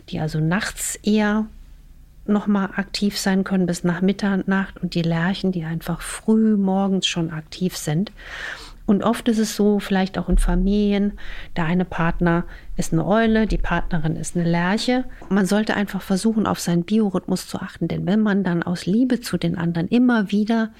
die 0.09 0.19
also 0.19 0.39
nachts 0.39 0.95
eher 0.95 1.47
nochmal 2.25 2.69
aktiv 2.75 3.17
sein 3.17 3.43
können 3.43 3.65
bis 3.65 3.83
nach 3.83 4.01
Mitternacht 4.01 4.81
und 4.81 4.93
die 4.93 5.01
Lerchen, 5.01 5.51
die 5.51 5.63
einfach 5.63 6.01
früh 6.01 6.55
morgens 6.55 7.07
schon 7.07 7.31
aktiv 7.31 7.75
sind. 7.75 8.11
Und 8.89 9.03
oft 9.03 9.27
ist 9.27 9.37
es 9.37 9.55
so, 9.55 9.77
vielleicht 9.77 10.17
auch 10.17 10.29
in 10.29 10.39
Familien, 10.39 11.19
der 11.55 11.65
eine 11.65 11.85
Partner 11.85 12.45
ist 12.75 12.91
eine 12.91 13.05
Eule, 13.05 13.45
die 13.45 13.59
Partnerin 13.59 14.15
ist 14.15 14.35
eine 14.35 14.49
Lerche. 14.49 15.05
Man 15.29 15.45
sollte 15.45 15.75
einfach 15.75 16.01
versuchen, 16.01 16.47
auf 16.47 16.59
seinen 16.59 16.85
Biorhythmus 16.85 17.47
zu 17.47 17.59
achten, 17.59 17.87
denn 17.87 18.07
wenn 18.07 18.19
man 18.19 18.43
dann 18.43 18.63
aus 18.63 18.87
Liebe 18.87 19.19
zu 19.21 19.37
den 19.37 19.59
anderen 19.59 19.87
immer 19.89 20.31
wieder 20.31 20.71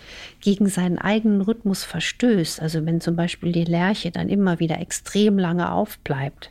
gegen 0.42 0.70
seinen 0.70 0.98
eigenen 0.98 1.42
Rhythmus 1.42 1.84
verstößt, 1.84 2.64
also 2.64 2.84
wenn 2.84 3.00
zum 3.00 3.16
Beispiel 3.16 3.52
die 3.52 3.66
Lerche 3.66 4.10
dann 4.10 4.28
immer 4.28 4.60
wieder 4.60 4.80
extrem 4.80 5.38
lange 5.38 5.72
aufbleibt, 5.72 6.50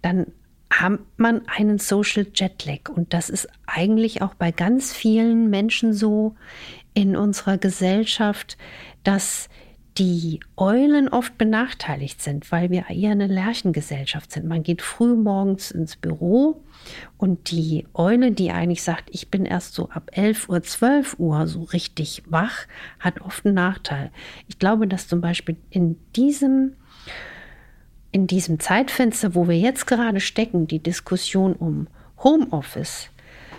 dann 0.00 0.28
hat 0.70 1.00
man 1.18 1.42
einen 1.54 1.78
Social 1.78 2.28
Jetlag. 2.34 2.88
Und 2.88 3.12
das 3.12 3.28
ist 3.28 3.46
eigentlich 3.66 4.22
auch 4.22 4.32
bei 4.32 4.52
ganz 4.52 4.94
vielen 4.94 5.50
Menschen 5.50 5.92
so 5.92 6.34
in 6.94 7.14
unserer 7.14 7.58
Gesellschaft, 7.58 8.56
dass 9.04 9.50
die 9.98 10.40
Eulen 10.56 11.08
oft 11.08 11.38
benachteiligt 11.38 12.22
sind, 12.22 12.52
weil 12.52 12.70
wir 12.70 12.90
eher 12.90 13.12
eine 13.12 13.26
Lerchengesellschaft 13.26 14.30
sind. 14.30 14.46
Man 14.46 14.62
geht 14.62 14.82
früh 14.82 15.14
morgens 15.14 15.70
ins 15.70 15.96
Büro 15.96 16.62
und 17.16 17.50
die 17.50 17.86
Eule, 17.94 18.32
die 18.32 18.50
eigentlich 18.50 18.82
sagt, 18.82 19.08
ich 19.10 19.30
bin 19.30 19.46
erst 19.46 19.74
so 19.74 19.88
ab 19.88 20.10
11 20.12 20.48
Uhr, 20.50 20.62
12 20.62 21.18
Uhr 21.18 21.46
so 21.46 21.62
richtig 21.62 22.22
wach, 22.26 22.66
hat 23.00 23.22
oft 23.22 23.46
einen 23.46 23.54
Nachteil. 23.54 24.10
Ich 24.48 24.58
glaube, 24.58 24.86
dass 24.86 25.08
zum 25.08 25.22
Beispiel 25.22 25.56
in 25.70 25.98
diesem, 26.14 26.74
in 28.12 28.26
diesem 28.26 28.60
Zeitfenster, 28.60 29.34
wo 29.34 29.48
wir 29.48 29.58
jetzt 29.58 29.86
gerade 29.86 30.20
stecken, 30.20 30.66
die 30.66 30.82
Diskussion 30.82 31.54
um 31.54 31.86
Homeoffice 32.22 33.08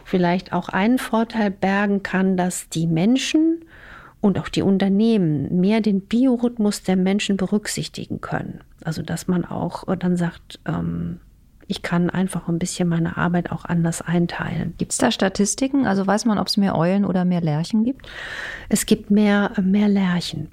vielleicht 0.06 0.54
auch 0.54 0.70
einen 0.70 1.00
Vorteil 1.00 1.52
bergen 1.52 2.04
kann, 2.04 2.38
dass 2.38 2.70
die 2.70 2.88
Menschen 2.88 3.66
und 4.22 4.40
auch 4.40 4.50
die 4.50 4.62
Unternehmen 4.62 5.60
mehr 5.60 5.82
den 5.82 6.02
Biorhythmus 6.02 6.84
der 6.84 6.96
Menschen 6.96 7.38
berücksichtigen 7.38 8.22
können. 8.22 8.62
Also 8.84 9.02
dass 9.02 9.28
man 9.28 9.46
auch 9.46 9.84
dann 9.96 10.18
sagt, 10.18 10.60
ähm, 10.66 11.20
ich 11.68 11.82
kann 11.82 12.10
einfach 12.10 12.48
ein 12.48 12.60
bisschen 12.60 12.88
meine 12.88 13.18
Arbeit 13.18 13.52
auch 13.52 13.66
anders 13.66 14.02
einteilen. 14.02 14.74
Gibt 14.78 14.94
es 14.94 14.98
da 14.98 15.12
Statistiken? 15.12 15.86
Also 15.86 16.08
weiß 16.08 16.26
man, 16.26 16.38
ob 16.38 16.48
es 16.48 16.58
mehr 16.58 16.78
Eulen 16.78 17.04
oder 17.04 17.26
mehr 17.26 17.42
Lerchen 17.42 17.84
gibt? 17.84 18.08
Es 18.70 18.86
gibt 18.86 19.12
mehr, 19.12 19.52
mehr 19.62 19.90
Lerchen. 19.90 20.50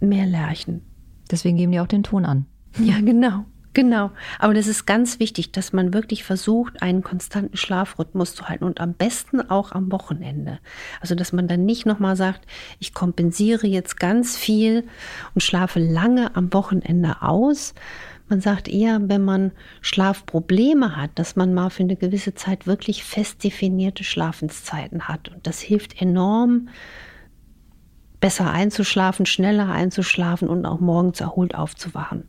Mehr 0.00 0.26
Lerchen. 0.26 0.82
Deswegen 1.30 1.58
geben 1.58 1.72
die 1.72 1.80
auch 1.80 1.86
den 1.86 2.02
Ton 2.02 2.24
an. 2.24 2.46
Ja, 2.78 3.00
genau. 3.00 3.44
Genau, 3.78 4.10
aber 4.40 4.54
das 4.54 4.66
ist 4.66 4.86
ganz 4.86 5.20
wichtig, 5.20 5.52
dass 5.52 5.72
man 5.72 5.94
wirklich 5.94 6.24
versucht, 6.24 6.82
einen 6.82 7.04
konstanten 7.04 7.56
Schlafrhythmus 7.56 8.34
zu 8.34 8.48
halten 8.48 8.64
und 8.64 8.80
am 8.80 8.94
besten 8.94 9.40
auch 9.40 9.70
am 9.70 9.92
Wochenende. 9.92 10.58
Also, 11.00 11.14
dass 11.14 11.32
man 11.32 11.46
dann 11.46 11.64
nicht 11.64 11.86
nochmal 11.86 12.16
sagt, 12.16 12.44
ich 12.80 12.92
kompensiere 12.92 13.68
jetzt 13.68 14.00
ganz 14.00 14.36
viel 14.36 14.82
und 15.32 15.44
schlafe 15.44 15.78
lange 15.78 16.34
am 16.34 16.52
Wochenende 16.52 17.22
aus. 17.22 17.72
Man 18.28 18.40
sagt 18.40 18.66
eher, 18.66 18.98
wenn 19.00 19.24
man 19.24 19.52
Schlafprobleme 19.80 20.96
hat, 20.96 21.12
dass 21.14 21.36
man 21.36 21.54
mal 21.54 21.70
für 21.70 21.84
eine 21.84 21.94
gewisse 21.94 22.34
Zeit 22.34 22.66
wirklich 22.66 23.04
fest 23.04 23.44
definierte 23.44 24.02
Schlafenszeiten 24.02 25.06
hat. 25.06 25.28
Und 25.28 25.46
das 25.46 25.60
hilft 25.60 26.02
enorm, 26.02 26.68
besser 28.18 28.50
einzuschlafen, 28.50 29.24
schneller 29.24 29.68
einzuschlafen 29.68 30.48
und 30.48 30.66
auch 30.66 30.80
morgens 30.80 31.20
erholt 31.20 31.54
aufzuwachen. 31.54 32.24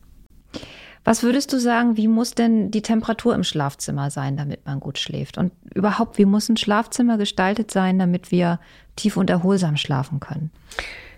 Was 1.04 1.24
würdest 1.24 1.54
du 1.54 1.60
sagen, 1.60 1.98
wie 1.98 2.08
muss 2.08 2.32
denn 2.32 2.72
die 2.72 2.82
Temperatur 2.82 3.34
im 3.34 3.44
Schlafzimmer 3.44 4.12
sein, 4.12 4.38
damit 4.38 4.66
man 4.66 4.80
gut 4.80 4.98
schläft? 4.98 5.38
Und 5.38 5.52
überhaupt, 5.74 6.18
wie 6.18 6.26
muss 6.26 6.50
ein 6.50 6.58
Schlafzimmer 6.58 7.18
gestaltet 7.18 7.72
sein, 7.72 7.98
damit 8.00 8.32
wir 8.32 8.60
tief 8.96 9.18
und 9.18 9.30
erholsam 9.30 9.78
schlafen 9.78 10.20
können? 10.20 10.52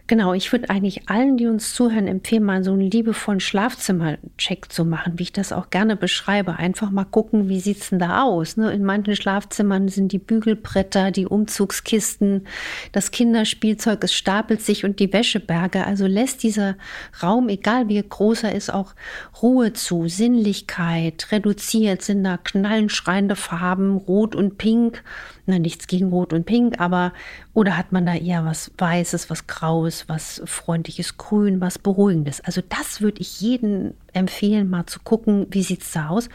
Genau, 0.07 0.33
ich 0.33 0.51
würde 0.51 0.69
eigentlich 0.69 1.09
allen, 1.09 1.37
die 1.37 1.47
uns 1.47 1.73
zuhören, 1.73 2.07
empfehlen, 2.07 2.43
mal 2.43 2.63
so 2.63 2.73
einen 2.73 2.91
liebevollen 2.91 3.39
Schlafzimmercheck 3.39 4.71
zu 4.71 4.83
machen, 4.83 5.13
wie 5.17 5.23
ich 5.23 5.31
das 5.31 5.53
auch 5.53 5.69
gerne 5.69 5.95
beschreibe. 5.95 6.57
Einfach 6.57 6.91
mal 6.91 7.05
gucken, 7.05 7.47
wie 7.49 7.59
sieht 7.59 7.81
es 7.81 7.89
denn 7.89 7.99
da 7.99 8.23
aus. 8.23 8.57
Ne? 8.57 8.71
In 8.71 8.83
manchen 8.83 9.15
Schlafzimmern 9.15 9.87
sind 9.87 10.11
die 10.11 10.19
Bügelbretter, 10.19 11.11
die 11.11 11.27
Umzugskisten, 11.27 12.47
das 12.91 13.11
Kinderspielzeug, 13.11 14.03
es 14.03 14.13
stapelt 14.13 14.61
sich 14.61 14.83
und 14.83 14.99
die 14.99 15.13
Wäscheberge. 15.13 15.85
Also 15.85 16.07
lässt 16.07 16.43
dieser 16.43 16.75
Raum, 17.23 17.47
egal 17.47 17.87
wie 17.87 18.01
groß 18.01 18.43
er 18.43 18.55
ist, 18.55 18.73
auch 18.73 18.93
Ruhe 19.41 19.73
zu, 19.73 20.07
Sinnlichkeit, 20.07 21.27
reduziert, 21.31 22.01
sind 22.01 22.23
da 22.23 22.37
knallenschreiende 22.37 23.35
Farben, 23.35 23.95
rot 23.95 24.35
und 24.35 24.57
pink 24.57 25.03
na, 25.51 25.59
nichts 25.59 25.87
gegen 25.87 26.09
Rot 26.09 26.33
und 26.33 26.45
Pink, 26.45 26.79
aber 26.79 27.13
oder 27.53 27.77
hat 27.77 27.91
man 27.91 28.05
da 28.05 28.15
eher 28.15 28.45
was 28.45 28.71
Weißes, 28.77 29.29
was 29.29 29.47
Graues, 29.47 30.05
was 30.07 30.41
freundliches 30.45 31.17
Grün, 31.17 31.59
was 31.61 31.77
Beruhigendes? 31.77 32.39
Also 32.41 32.61
das 32.67 33.01
würde 33.01 33.21
ich 33.21 33.41
jedem 33.41 33.93
empfehlen, 34.13 34.69
mal 34.69 34.85
zu 34.85 35.01
gucken, 35.01 35.47
wie 35.51 35.63
sieht 35.63 35.81
es 35.81 35.91
da 35.91 36.07
aus. 36.07 36.29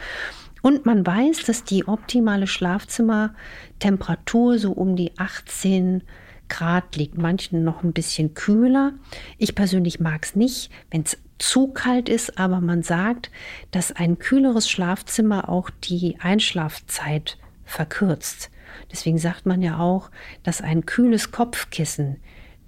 Und 0.61 0.85
man 0.85 1.05
weiß, 1.05 1.45
dass 1.45 1.63
die 1.63 1.87
optimale 1.87 2.47
Schlafzimmertemperatur 2.47 4.59
so 4.59 4.71
um 4.71 4.95
die 4.95 5.11
18 5.17 6.03
Grad 6.49 6.95
liegt, 6.95 7.17
manchen 7.17 7.63
noch 7.63 7.83
ein 7.83 7.93
bisschen 7.93 8.33
kühler. 8.33 8.93
Ich 9.37 9.55
persönlich 9.55 9.99
mag 9.99 10.25
es 10.25 10.35
nicht, 10.35 10.71
wenn 10.91 11.01
es 11.01 11.17
zu 11.39 11.67
kalt 11.67 12.09
ist, 12.09 12.37
aber 12.37 12.61
man 12.61 12.83
sagt, 12.83 13.31
dass 13.71 13.91
ein 13.91 14.19
kühleres 14.19 14.69
Schlafzimmer 14.69 15.49
auch 15.49 15.69
die 15.69 16.17
Einschlafzeit 16.19 17.37
verkürzt. 17.65 18.49
Deswegen 18.91 19.17
sagt 19.17 19.45
man 19.45 19.61
ja 19.61 19.79
auch, 19.79 20.09
dass 20.43 20.61
ein 20.61 20.85
kühles 20.85 21.31
Kopfkissen 21.31 22.17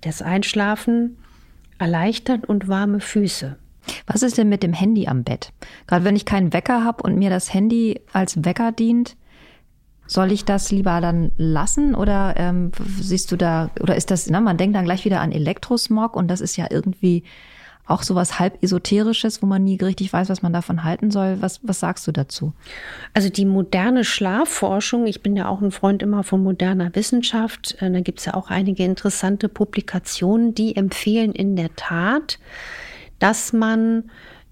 das 0.01 0.21
Einschlafen 0.21 1.17
erleichtert 1.77 2.45
und 2.47 2.67
warme 2.67 2.99
Füße. 2.99 3.57
Was 4.05 4.23
ist 4.23 4.37
denn 4.37 4.49
mit 4.49 4.63
dem 4.63 4.73
Handy 4.73 5.07
am 5.07 5.23
Bett? 5.23 5.51
Gerade 5.87 6.05
wenn 6.05 6.15
ich 6.15 6.25
keinen 6.25 6.53
Wecker 6.53 6.83
habe 6.83 7.03
und 7.03 7.17
mir 7.17 7.29
das 7.29 7.53
Handy 7.53 8.01
als 8.13 8.43
Wecker 8.43 8.71
dient, 8.71 9.15
soll 10.05 10.31
ich 10.31 10.43
das 10.43 10.71
lieber 10.71 11.01
dann 11.01 11.31
lassen 11.37 11.93
oder 11.93 12.33
ähm, 12.37 12.71
siehst 12.99 13.31
du 13.31 13.35
da, 13.35 13.69
oder 13.79 13.95
ist 13.95 14.09
das, 14.09 14.29
na, 14.29 14.41
man 14.41 14.57
denkt 14.57 14.75
dann 14.75 14.85
gleich 14.85 15.05
wieder 15.05 15.21
an 15.21 15.31
Elektrosmog 15.31 16.15
und 16.15 16.27
das 16.27 16.41
ist 16.41 16.57
ja 16.57 16.67
irgendwie 16.69 17.23
auch 17.89 18.03
sowas 18.03 18.39
halb 18.39 18.61
esoterisches, 18.63 19.41
wo 19.41 19.45
man 19.45 19.63
nie 19.63 19.77
richtig 19.77 20.13
weiß, 20.13 20.29
was 20.29 20.41
man 20.41 20.53
davon 20.53 20.83
halten 20.83 21.11
soll. 21.11 21.37
Was, 21.41 21.59
was 21.63 21.79
sagst 21.79 22.07
du 22.07 22.11
dazu? 22.11 22.53
Also 23.13 23.29
die 23.29 23.45
moderne 23.45 24.03
Schlafforschung, 24.03 25.07
ich 25.07 25.21
bin 25.21 25.35
ja 25.35 25.47
auch 25.47 25.61
ein 25.61 25.71
Freund 25.71 26.03
immer 26.03 26.23
von 26.23 26.43
moderner 26.43 26.93
Wissenschaft, 26.95 27.75
äh, 27.81 27.91
da 27.91 28.01
gibt 28.01 28.19
es 28.19 28.25
ja 28.25 28.33
auch 28.33 28.49
einige 28.49 28.83
interessante 28.83 29.49
Publikationen, 29.49 30.53
die 30.53 30.75
empfehlen 30.75 31.31
in 31.31 31.55
der 31.55 31.75
Tat, 31.75 32.39
dass 33.19 33.53
man 33.53 34.03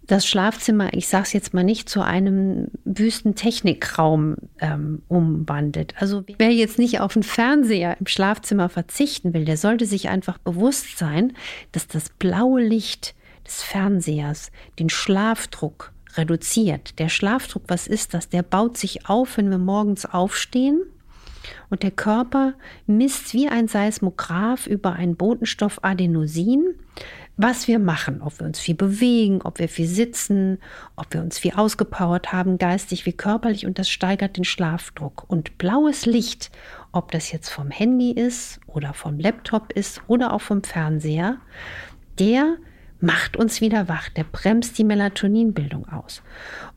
das 0.08 0.26
Schlafzimmer, 0.26 0.94
ich 0.94 1.08
sage 1.08 1.24
es 1.24 1.34
jetzt 1.34 1.54
mal 1.54 1.66
nicht, 1.66 1.90
zu 1.90 2.02
einem 2.02 2.70
Wüstentechnikraum 2.86 4.38
ähm, 4.60 5.02
umwandelt. 5.10 5.94
Also 6.00 6.24
wer 6.38 6.52
jetzt 6.52 6.80
nicht 6.80 7.02
auf 7.02 7.16
einen 7.16 7.24
Fernseher 7.24 7.98
im 8.00 8.08
Schlafzimmer 8.08 8.70
verzichten 8.70 9.34
will, 9.34 9.44
der 9.44 9.58
sollte 9.58 9.86
sich 9.86 10.08
einfach 10.08 10.38
bewusst 10.38 10.98
sein, 10.98 11.34
dass 11.74 11.88
das 11.88 12.10
blaue 12.10 12.62
Licht 12.64 13.16
des 13.48 13.64
Fernsehers 13.64 14.52
den 14.78 14.90
Schlafdruck 14.90 15.94
reduziert. 16.16 17.00
Der 17.00 17.10
Schlafdruck, 17.10 17.64
was 17.68 17.88
ist 17.88 18.14
das? 18.14 18.30
Der 18.30 18.44
baut 18.44 18.78
sich 18.78 19.10
auf, 19.10 19.38
wenn 19.38 19.50
wir 19.50 19.58
morgens 19.58 20.06
aufstehen. 20.06 20.82
Und 21.70 21.84
der 21.84 21.92
Körper 21.92 22.56
misst 22.88 23.34
wie 23.34 23.48
ein 23.48 23.68
Seismograph 23.68 24.68
über 24.68 24.94
einen 24.94 25.16
Botenstoff 25.16 25.84
Adenosin, 25.84 26.76
was 27.38 27.68
wir 27.68 27.78
machen, 27.78 28.22
ob 28.22 28.40
wir 28.40 28.48
uns 28.48 28.60
viel 28.60 28.76
bewegen, 28.76 29.42
ob 29.44 29.60
wir 29.60 29.70
viel 29.70 29.88
sitzen, 29.88 30.58
ob 30.96 31.14
wir 31.14 31.22
uns 31.22 31.38
viel 31.38 31.54
ausgepowert 31.54 32.34
haben, 32.34 32.58
geistig 32.58 33.06
wie 33.06 33.14
körperlich, 33.14 33.66
und 33.66 33.78
das 33.78 33.90
steigert 33.90 34.38
den 34.38 34.44
Schlafdruck. 34.44 35.24
Und 35.28 35.58
blaues 35.58 36.06
Licht, 36.06 36.52
ob 36.92 37.12
das 37.12 37.32
jetzt 37.32 37.50
vom 37.50 37.70
Handy 37.70 38.12
ist 38.12 38.60
oder 38.66 38.94
vom 38.94 39.20
Laptop 39.20 39.72
ist 39.74 40.02
oder 40.08 40.34
auch 40.34 40.42
vom 40.42 40.64
Fernseher, 40.64 41.38
der 42.18 42.58
macht 43.00 43.38
uns 43.38 43.62
wieder 43.62 43.88
wach, 43.88 44.10
der 44.10 44.24
bremst 44.24 44.78
die 44.78 44.84
Melatoninbildung 44.84 45.88
aus. 45.90 46.22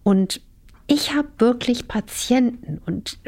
Und 0.02 0.40
ich 0.86 1.14
habe 1.14 1.28
wirklich 1.38 1.88
Patienten 1.88 2.80
und 2.84 3.18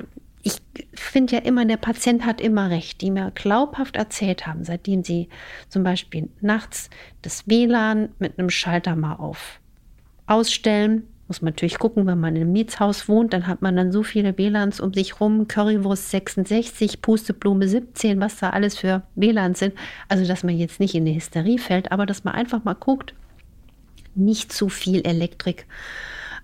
ich 0.43 0.61
finde 0.95 1.37
ja 1.37 1.39
immer, 1.43 1.65
der 1.65 1.77
Patient 1.77 2.25
hat 2.25 2.41
immer 2.41 2.71
recht, 2.71 3.01
die 3.01 3.13
mir 3.13 3.31
glaubhaft 3.31 3.97
erzählt 3.97 4.47
haben, 4.47 4.65
seitdem 4.65 5.05
sie 5.05 5.29
zum 5.69 5.85
Beispiel 5.85 6.29
nachts 6.41 6.91
das 7.23 7.47
WLAN 7.47 8.09
mit 8.19 8.39
einem 8.39 8.51
Schalter 8.51 8.97
mal 8.97 9.15
auf 9.15 9.61
ausstellen. 10.27 11.07
Muss 11.33 11.41
man 11.41 11.55
natürlich 11.55 11.79
gucken, 11.79 12.07
wenn 12.07 12.21
man 12.21 12.37
einem 12.37 12.53
Mietshaus 12.53 13.09
wohnt, 13.09 13.33
dann 13.33 13.47
hat 13.47 13.63
man 13.63 13.75
dann 13.75 13.91
so 13.91 14.03
viele 14.03 14.37
WLANs 14.37 14.81
um 14.81 14.93
sich 14.93 15.19
rum, 15.19 15.49
Currywurst 15.49 16.11
66, 16.11 17.01
Pusteblume 17.01 17.69
17, 17.69 18.21
was 18.21 18.37
da 18.37 18.51
alles 18.51 18.77
für 18.77 19.01
WLANs 19.15 19.61
sind. 19.61 19.73
Also, 20.11 20.27
dass 20.27 20.45
man 20.45 20.59
jetzt 20.59 20.79
nicht 20.79 20.95
in 20.95 21.07
die 21.07 21.15
Hysterie 21.15 21.57
fällt, 21.57 21.91
aber 21.91 22.05
dass 22.05 22.25
man 22.25 22.35
einfach 22.35 22.65
mal 22.65 22.75
guckt, 22.75 23.15
nicht 24.15 24.53
zu 24.53 24.69
viel 24.69 25.07
Elektrik 25.07 25.65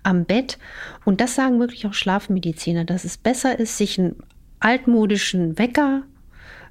am 0.05 0.25
Bett. 0.25 0.57
Und 1.05 1.21
das 1.21 1.35
sagen 1.35 1.61
wirklich 1.61 1.87
auch 1.87 1.93
Schlafmediziner, 1.93 2.87
dass 2.87 3.05
es 3.05 3.19
besser 3.19 3.59
ist, 3.59 3.77
sich 3.77 3.99
einen 3.99 4.17
altmodischen 4.59 5.59
Wecker 5.59 6.05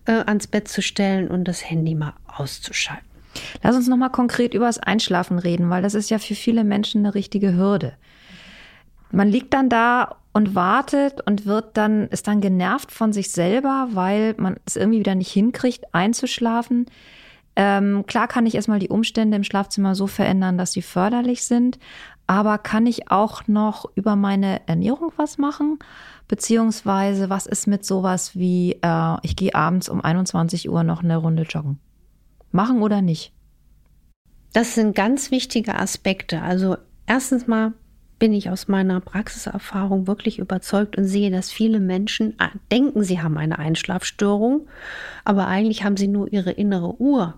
äh, 0.06 0.24
ans 0.26 0.48
Bett 0.48 0.68
zu 0.68 0.82
stellen 0.82 1.28
und 1.28 1.44
das 1.44 1.70
Handy 1.70 1.94
mal 1.94 2.14
auszuschalten. 2.26 3.06
Lass 3.62 3.76
uns 3.76 3.88
noch 3.88 3.98
mal 3.98 4.10
konkret 4.10 4.56
über 4.56 4.66
das 4.66 4.80
Einschlafen 4.80 5.38
reden, 5.38 5.70
weil 5.70 5.84
das 5.84 5.94
ist 5.94 6.10
ja 6.10 6.18
für 6.18 6.34
viele 6.34 6.64
Menschen 6.64 7.06
eine 7.06 7.14
richtige 7.14 7.54
Hürde. 7.54 7.94
Man 9.12 9.28
liegt 9.28 9.54
dann 9.54 9.70
da 9.70 10.18
und 10.34 10.54
wartet 10.56 11.26
und 11.26 11.46
wird 11.46 11.78
dann, 11.78 12.08
ist 12.10 12.28
dann 12.28 12.42
genervt 12.42 12.92
von 12.92 13.14
sich 13.14 13.32
selber, 13.32 13.90
weil 13.94 14.36
man 14.38 14.58
es 14.66 14.76
irgendwie 14.76 15.00
wieder 15.00 15.16
nicht 15.16 15.32
hinkriegt, 15.32 15.94
einzuschlafen. 15.94 16.86
Ähm, 17.56 18.06
klar 18.06 18.28
kann 18.28 18.46
ich 18.46 18.54
erstmal 18.54 18.78
die 18.78 18.90
Umstände 18.90 19.36
im 19.36 19.44
Schlafzimmer 19.44 19.96
so 19.96 20.06
verändern, 20.06 20.60
dass 20.60 20.74
sie 20.74 20.84
förderlich 20.84 21.44
sind. 21.46 21.80
Aber 22.28 22.58
kann 22.58 22.86
ich 22.86 23.10
auch 23.10 23.48
noch 23.48 23.86
über 23.96 24.16
meine 24.16 24.68
Ernährung 24.68 25.12
was 25.16 25.40
machen? 25.40 25.80
Beziehungsweise 26.28 27.32
was 27.32 27.48
ist 27.48 27.66
mit 27.66 27.84
sowas 27.86 28.36
wie, 28.36 28.78
äh, 28.84 29.16
ich 29.24 29.36
gehe 29.36 29.56
abends 29.56 29.90
um 29.90 30.02
21 30.02 30.70
Uhr 30.70 30.84
noch 30.84 31.02
eine 31.02 31.18
Runde 31.18 31.44
joggen? 31.44 31.80
Machen 32.52 32.84
oder 32.84 33.02
nicht? 33.02 33.34
Das 34.54 34.76
sind 34.76 34.96
ganz 34.96 35.32
wichtige 35.32 35.80
Aspekte. 35.80 36.42
Also 36.42 36.78
erstens 37.08 37.48
mal 37.48 37.74
bin 38.20 38.34
ich 38.34 38.50
aus 38.50 38.68
meiner 38.68 39.00
Praxiserfahrung 39.00 40.08
wirklich 40.08 40.40
überzeugt 40.40 40.98
und 40.98 41.06
sehe, 41.06 41.32
dass 41.32 41.52
viele 41.52 41.80
Menschen 41.80 42.32
äh, 42.40 42.48
denken, 42.72 43.04
sie 43.04 43.22
haben 43.22 43.38
eine 43.38 43.60
Einschlafstörung, 43.60 44.68
aber 45.24 45.48
eigentlich 45.48 45.84
haben 45.84 45.98
sie 45.98 46.08
nur 46.08 46.32
ihre 46.32 46.52
innere 46.52 47.00
Uhr 47.00 47.36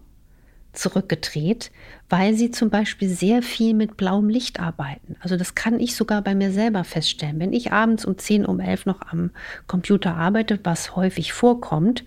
zurückgedreht, 0.74 1.72
weil 2.10 2.36
sie 2.36 2.52
zum 2.52 2.70
Beispiel 2.70 3.10
sehr 3.10 3.42
viel 3.42 3.74
mit 3.74 3.98
blauem 3.98 4.30
Licht 4.30 4.60
arbeiten. 4.60 5.16
Also 5.20 5.36
das 5.36 5.56
kann 5.56 5.80
ich 5.80 5.96
sogar 5.96 6.22
bei 6.22 6.36
mir 6.36 6.52
selber 6.52 6.84
feststellen. 6.84 7.40
Wenn 7.40 7.54
ich 7.54 7.72
abends 7.74 8.06
um 8.06 8.18
10, 8.18 8.46
um 8.46 8.60
11 8.60 8.86
noch 8.86 9.02
am 9.02 9.32
Computer 9.68 10.16
arbeite, 10.16 10.60
was 10.64 10.96
häufig 10.96 11.34
vorkommt, 11.34 12.06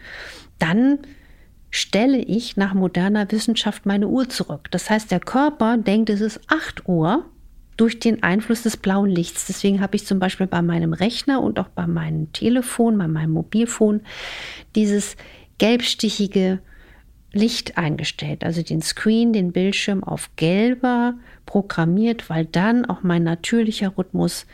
dann 0.59 1.01
stelle 1.71 2.19
ich 2.19 2.57
nach 2.57 2.75
moderner 2.75 3.31
Wissenschaft 3.33 3.85
meine 3.85 4.07
Uhr 4.07 4.29
zurück. 4.29 4.71
Das 4.71 4.89
heißt, 4.91 5.11
der 5.11 5.21
Körper 5.21 5.77
denkt, 5.79 6.11
es 6.11 6.21
ist 6.21 6.41
8 6.49 6.89
Uhr 6.89 7.25
durch 7.77 7.99
den 7.99 8.23
Einfluss 8.23 8.63
des 8.63 8.77
blauen 8.77 9.11
Lichts. 9.11 9.47
Deswegen 9.47 9.81
habe 9.81 9.97
ich 9.97 10.07
zum 10.07 10.19
Beispiel 10.19 10.47
bei 10.47 10.63
meinem 10.63 10.93
Rechner 10.93 11.41
und 11.43 11.59
auch 11.59 11.69
bei 11.69 11.87
meinem 11.87 12.33
Telefon, 12.33 12.99
bei 12.99 13.09
meinem 13.09 13.33
Mobilfon 13.33 14.03
dieses 14.75 15.17
gelbstichige 15.59 16.61
Licht 17.33 17.79
eingestellt, 17.79 18.45
also 18.45 18.63
den 18.63 18.83
Screen, 18.83 19.33
den 19.33 19.53
Bildschirm 19.53 20.05
auf 20.05 20.31
gelber 20.37 21.15
programmiert, 21.47 22.29
weil 22.29 22.45
dann 22.45 22.85
auch 22.85 23.03
mein 23.03 23.23
natürlicher 23.23 23.97
Rhythmus 23.97 24.47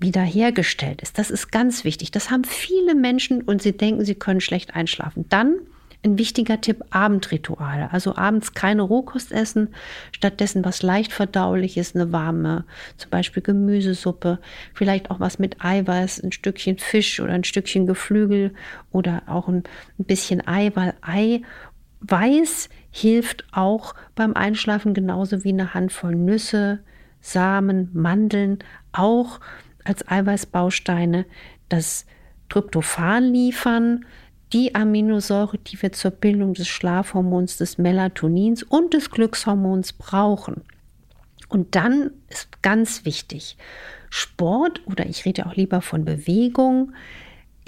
wiederhergestellt 0.00 1.02
ist. 1.02 1.18
Das 1.18 1.30
ist 1.30 1.50
ganz 1.50 1.84
wichtig. 1.84 2.10
Das 2.10 2.30
haben 2.30 2.44
viele 2.44 2.94
Menschen 2.94 3.42
und 3.42 3.62
sie 3.62 3.76
denken, 3.76 4.04
sie 4.04 4.14
können 4.14 4.40
schlecht 4.40 4.74
einschlafen. 4.74 5.26
Dann 5.28 5.56
ein 6.04 6.18
wichtiger 6.18 6.60
Tipp, 6.60 6.84
Abendrituale. 6.90 7.92
Also 7.92 8.16
abends 8.16 8.54
keine 8.54 8.82
Rohkost 8.82 9.32
essen, 9.32 9.74
stattdessen 10.12 10.64
was 10.64 10.82
leicht 10.82 11.12
verdauliches, 11.12 11.94
eine 11.94 12.12
warme, 12.12 12.64
zum 12.96 13.10
Beispiel 13.10 13.42
Gemüsesuppe, 13.42 14.38
vielleicht 14.74 15.10
auch 15.10 15.18
was 15.20 15.38
mit 15.38 15.64
Eiweiß, 15.64 16.22
ein 16.22 16.32
Stückchen 16.32 16.78
Fisch 16.78 17.20
oder 17.20 17.32
ein 17.32 17.44
Stückchen 17.44 17.86
Geflügel 17.86 18.54
oder 18.92 19.22
auch 19.26 19.48
ein, 19.48 19.64
ein 19.98 20.04
bisschen 20.04 20.46
Ei, 20.46 20.70
weil 20.74 20.94
Ei 21.02 21.42
Weiß 22.00 22.68
hilft 22.90 23.44
auch 23.52 23.94
beim 24.14 24.34
Einschlafen 24.34 24.94
genauso 24.94 25.42
wie 25.42 25.48
eine 25.48 25.74
Handvoll 25.74 26.14
Nüsse, 26.14 26.80
Samen, 27.20 27.90
Mandeln, 27.92 28.60
auch 28.92 29.40
als 29.84 30.06
Eiweißbausteine 30.06 31.26
das 31.68 32.06
Tryptophan 32.48 33.24
liefern, 33.24 34.04
die 34.52 34.74
Aminosäure, 34.74 35.58
die 35.58 35.80
wir 35.80 35.92
zur 35.92 36.10
Bildung 36.10 36.54
des 36.54 36.68
Schlafhormons, 36.68 37.58
des 37.58 37.78
Melatonins 37.78 38.62
und 38.62 38.94
des 38.94 39.10
Glückshormons 39.10 39.92
brauchen. 39.94 40.62
Und 41.48 41.74
dann 41.74 42.10
ist 42.28 42.62
ganz 42.62 43.04
wichtig, 43.04 43.56
Sport 44.10 44.82
oder 44.86 45.06
ich 45.06 45.24
rede 45.24 45.46
auch 45.46 45.54
lieber 45.54 45.80
von 45.80 46.04
Bewegung, 46.04 46.92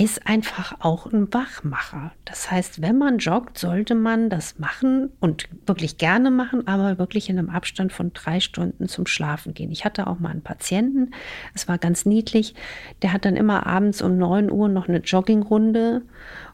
ist 0.00 0.26
einfach 0.26 0.76
auch 0.80 1.12
ein 1.12 1.32
Wachmacher. 1.34 2.12
Das 2.24 2.50
heißt, 2.50 2.80
wenn 2.80 2.96
man 2.96 3.18
joggt, 3.18 3.58
sollte 3.58 3.94
man 3.94 4.30
das 4.30 4.58
machen 4.58 5.10
und 5.20 5.46
wirklich 5.66 5.98
gerne 5.98 6.30
machen, 6.30 6.66
aber 6.66 6.96
wirklich 6.96 7.28
in 7.28 7.38
einem 7.38 7.50
Abstand 7.50 7.92
von 7.92 8.14
drei 8.14 8.40
Stunden 8.40 8.88
zum 8.88 9.06
Schlafen 9.06 9.52
gehen. 9.52 9.70
Ich 9.70 9.84
hatte 9.84 10.06
auch 10.06 10.18
mal 10.18 10.30
einen 10.30 10.40
Patienten, 10.40 11.10
es 11.54 11.68
war 11.68 11.76
ganz 11.76 12.06
niedlich, 12.06 12.54
der 13.02 13.12
hat 13.12 13.26
dann 13.26 13.36
immer 13.36 13.66
abends 13.66 14.00
um 14.00 14.16
9 14.16 14.50
Uhr 14.50 14.68
noch 14.68 14.88
eine 14.88 15.00
Joggingrunde 15.00 16.00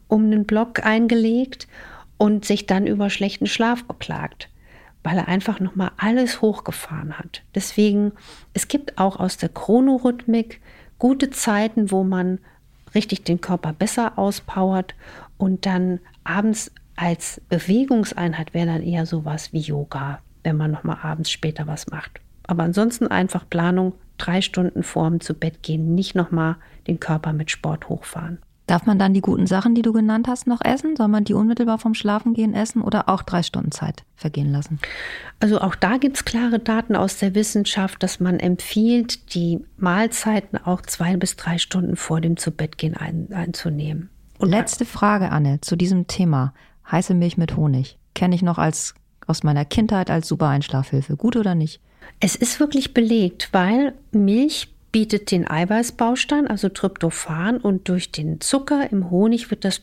um 0.08 0.30
den 0.30 0.44
Block 0.44 0.84
eingelegt 0.84 1.68
und 2.18 2.44
sich 2.44 2.66
dann 2.66 2.86
über 2.86 3.10
schlechten 3.10 3.46
Schlaf 3.46 3.84
beklagt 3.84 4.48
weil 5.06 5.18
er 5.18 5.28
einfach 5.28 5.60
nochmal 5.60 5.92
alles 5.98 6.42
hochgefahren 6.42 7.16
hat. 7.16 7.42
Deswegen, 7.54 8.10
es 8.54 8.66
gibt 8.66 8.98
auch 8.98 9.20
aus 9.20 9.36
der 9.36 9.50
Chronorhythmik 9.50 10.60
gute 10.98 11.30
Zeiten, 11.30 11.92
wo 11.92 12.02
man 12.02 12.40
richtig 12.92 13.22
den 13.22 13.40
Körper 13.40 13.72
besser 13.72 14.18
auspowert 14.18 14.96
und 15.38 15.64
dann 15.64 16.00
abends 16.24 16.72
als 16.96 17.40
Bewegungseinheit 17.48 18.52
wäre 18.52 18.66
dann 18.66 18.82
eher 18.82 19.06
sowas 19.06 19.52
wie 19.52 19.60
Yoga, 19.60 20.18
wenn 20.42 20.56
man 20.56 20.72
noch 20.72 20.82
mal 20.82 20.98
abends 21.00 21.30
später 21.30 21.68
was 21.68 21.86
macht. 21.86 22.20
Aber 22.48 22.64
ansonsten 22.64 23.06
einfach 23.06 23.48
Planung, 23.48 23.92
drei 24.18 24.40
Stunden 24.40 24.82
vorm 24.82 25.20
zu 25.20 25.34
Bett 25.34 25.62
gehen, 25.62 25.94
nicht 25.94 26.16
noch 26.16 26.32
mal 26.32 26.56
den 26.88 26.98
Körper 26.98 27.32
mit 27.32 27.52
Sport 27.52 27.88
hochfahren. 27.88 28.38
Darf 28.66 28.84
man 28.84 28.98
dann 28.98 29.14
die 29.14 29.20
guten 29.20 29.46
Sachen, 29.46 29.76
die 29.76 29.82
du 29.82 29.92
genannt 29.92 30.26
hast, 30.26 30.48
noch 30.48 30.60
essen? 30.60 30.96
Soll 30.96 31.06
man 31.06 31.22
die 31.22 31.34
unmittelbar 31.34 31.78
vom 31.78 31.94
Schlafengehen 31.94 32.52
essen 32.52 32.82
oder 32.82 33.08
auch 33.08 33.22
drei 33.22 33.44
Stunden 33.44 33.70
Zeit 33.70 34.04
vergehen 34.16 34.50
lassen? 34.50 34.80
Also 35.38 35.60
auch 35.60 35.76
da 35.76 35.98
gibt 35.98 36.16
es 36.16 36.24
klare 36.24 36.58
Daten 36.58 36.96
aus 36.96 37.18
der 37.18 37.36
Wissenschaft, 37.36 38.02
dass 38.02 38.18
man 38.18 38.40
empfiehlt, 38.40 39.34
die 39.34 39.60
Mahlzeiten 39.76 40.58
auch 40.58 40.82
zwei 40.82 41.16
bis 41.16 41.36
drei 41.36 41.58
Stunden 41.58 41.94
vor 41.94 42.20
dem 42.20 42.36
Zubettgehen 42.36 42.96
ein, 42.96 43.28
einzunehmen. 43.32 44.10
Und 44.38 44.50
Letzte 44.50 44.84
Frage, 44.84 45.30
Anne, 45.30 45.60
zu 45.60 45.76
diesem 45.76 46.08
Thema. 46.08 46.52
Heiße 46.90 47.14
Milch 47.14 47.36
mit 47.36 47.56
Honig. 47.56 47.98
Kenne 48.14 48.34
ich 48.34 48.42
noch 48.42 48.58
als 48.58 48.94
aus 49.26 49.42
meiner 49.42 49.64
Kindheit 49.64 50.10
als 50.10 50.28
super 50.28 50.48
Einschlafhilfe. 50.48 51.16
Gut 51.16 51.36
oder 51.36 51.54
nicht? 51.54 51.80
Es 52.20 52.36
ist 52.36 52.60
wirklich 52.60 52.94
belegt, 52.94 53.48
weil 53.52 53.94
Milch 54.12 54.75
bietet 54.96 55.30
den 55.30 55.46
Eiweißbaustein, 55.46 56.46
also 56.46 56.70
Tryptophan, 56.70 57.58
und 57.58 57.90
durch 57.90 58.12
den 58.12 58.40
Zucker 58.40 58.90
im 58.90 59.10
Honig 59.10 59.50
wird 59.50 59.66
das 59.66 59.82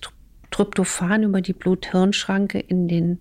Tryptophan 0.49 1.21
über 1.21 1.39
die 1.39 1.53
Blut-Hirn-Schranke 1.53 2.57
in 2.57 2.87
den 2.87 3.19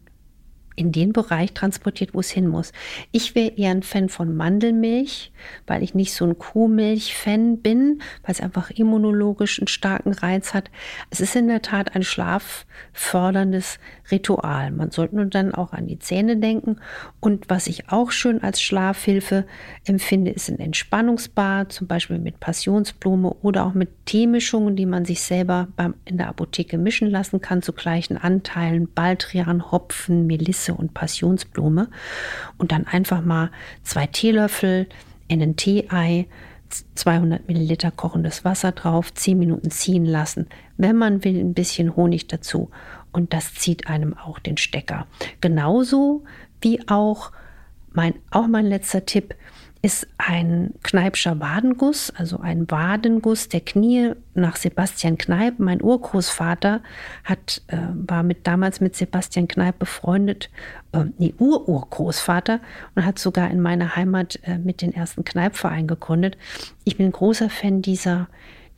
in 0.77 0.93
den 0.93 1.13
Bereich 1.13 1.53
transportiert, 1.53 2.15
wo 2.15 2.21
es 2.21 2.31
hin 2.31 2.49
muss. 2.49 2.73
Ich 3.11 3.35
wäre 3.35 3.53
eher 3.57 3.71
ein 3.71 3.83
Fan 3.83 4.09
von 4.09 4.35
Mandelmilch, 4.35 5.33
weil 5.67 5.83
ich 5.83 5.95
nicht 5.95 6.15
so 6.15 6.25
ein 6.25 6.39
Kuhmilch-Fan 6.39 7.59
bin, 7.59 8.01
weil 8.23 8.33
es 8.33 8.41
einfach 8.41 8.71
immunologisch 8.71 9.59
einen 9.59 9.69
starken 9.69 10.13
Reiz 10.13 10.55
hat. 10.55 10.71
Es 11.11 11.21
ist 11.21 11.37
in 11.37 11.49
der 11.49 11.63
Tat 11.63 11.95
ein 11.95 12.03
schlafförderndes 12.03 13.79
Ritual. 14.11 14.71
Man 14.71 14.91
sollte 14.91 15.17
nur 15.17 15.27
dann 15.27 15.55
auch 15.55 15.73
an 15.73 15.87
die 15.87 15.99
Zähne 15.99 16.37
denken. 16.37 16.77
Und 17.21 17.49
was 17.49 17.67
ich 17.67 17.91
auch 17.91 18.11
schön 18.11 18.43
als 18.43 18.63
Schlafhilfe 18.63 19.47
empfinde, 19.85 20.31
ist 20.31 20.49
ein 20.49 20.59
Entspannungsbad, 20.59 21.73
zum 21.73 21.87
Beispiel 21.87 22.19
mit 22.19 22.41
Passionsblume 22.41 23.31
oder 23.43 23.67
auch 23.67 23.75
mit 23.75 24.07
Teemischungen, 24.07 24.77
die 24.77 24.87
man 24.87 25.05
sich 25.05 25.23
selber 25.23 25.69
in 26.05 26.19
der 26.19 26.29
Apotheke 26.29 26.79
mischen 26.79 27.11
lassen 27.11 27.41
kann, 27.41 27.63
zu 27.63 27.73
gleichen 27.73 28.17
Anteilen. 28.17 28.89
Baldrian, 28.93 29.71
Hopfen, 29.71 30.27
Melisse 30.27 30.62
und 30.71 30.95
Passionsblume. 30.95 31.89
Und 32.59 32.73
dann 32.73 32.87
einfach 32.87 33.23
mal 33.23 33.51
zwei 33.83 34.07
Teelöffel 34.07 34.89
in 35.29 35.43
ein 35.43 35.57
Tee-Ei 35.57 36.27
200 36.95 37.49
Milliliter 37.49 37.91
kochendes 37.91 38.45
Wasser 38.45 38.73
drauf, 38.73 39.13
10 39.13 39.39
Minuten 39.39 39.71
ziehen 39.71 40.07
lassen. 40.07 40.47
Wenn 40.77 40.97
man 40.97 41.25
will, 41.25 41.39
ein 41.39 41.55
bisschen 41.55 41.97
Honig 41.97 42.29
dazu 42.29 42.71
und 43.13 43.33
das 43.33 43.55
zieht 43.55 43.89
einem 43.89 44.17
auch 44.17 44.39
den 44.39 44.57
Stecker. 44.57 45.07
Genauso 45.41 46.25
wie 46.61 46.89
auch 46.89 47.33
mein, 47.93 48.15
auch 48.31 48.47
mein 48.47 48.67
letzter 48.67 49.05
Tipp 49.05 49.35
ist 49.85 50.07
ein 50.17 50.75
Kneipscher 50.85 51.41
Wadenguss, 51.41 52.11
also 52.11 52.39
ein 52.39 52.71
Wadenguss 52.71 53.49
der 53.49 53.61
Knie 53.61 54.13
nach 54.33 54.55
Sebastian 54.55 55.19
Kneip. 55.19 55.59
Mein 55.59 55.83
Urgroßvater 55.83 56.81
hat, 57.25 57.63
äh, 57.67 57.79
war 57.93 58.23
mit, 58.23 58.47
damals 58.47 58.81
mit 58.81 58.95
Sebastian 58.95 59.49
Kneip 59.49 59.81
befreundet, 59.81 60.51
äh, 60.93 61.07
nee, 61.19 61.35
Ururgroßvater 61.37 62.61
und 62.95 63.05
hat 63.05 63.19
sogar 63.19 63.51
in 63.51 63.61
meiner 63.61 63.97
Heimat 63.97 64.39
äh, 64.45 64.57
mit 64.57 64.83
den 64.83 64.95
ersten 64.95 65.25
Kneipverein 65.25 65.89
gegründet. 65.89 66.39
Ich 66.85 66.97
bin 66.97 67.11
großer 67.11 67.51
Fan 67.51 67.83
dieser, 67.83 68.29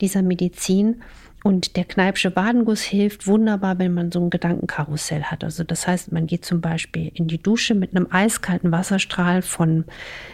dieser 0.01 0.23
Medizin 0.23 1.03
und 1.45 1.75
der 1.75 1.85
Kneipsche 1.85 2.31
Badenguss 2.31 2.81
hilft 2.81 3.27
wunderbar, 3.27 3.77
wenn 3.77 3.93
man 3.93 4.11
so 4.11 4.19
ein 4.19 4.31
Gedankenkarussell 4.31 5.25
hat. 5.25 5.43
Also 5.43 5.63
das 5.63 5.85
heißt, 5.85 6.11
man 6.11 6.25
geht 6.25 6.43
zum 6.43 6.59
Beispiel 6.59 7.11
in 7.13 7.27
die 7.27 7.37
Dusche 7.37 7.75
mit 7.75 7.95
einem 7.95 8.07
eiskalten 8.09 8.71
Wasserstrahl 8.71 9.43
von 9.43 9.85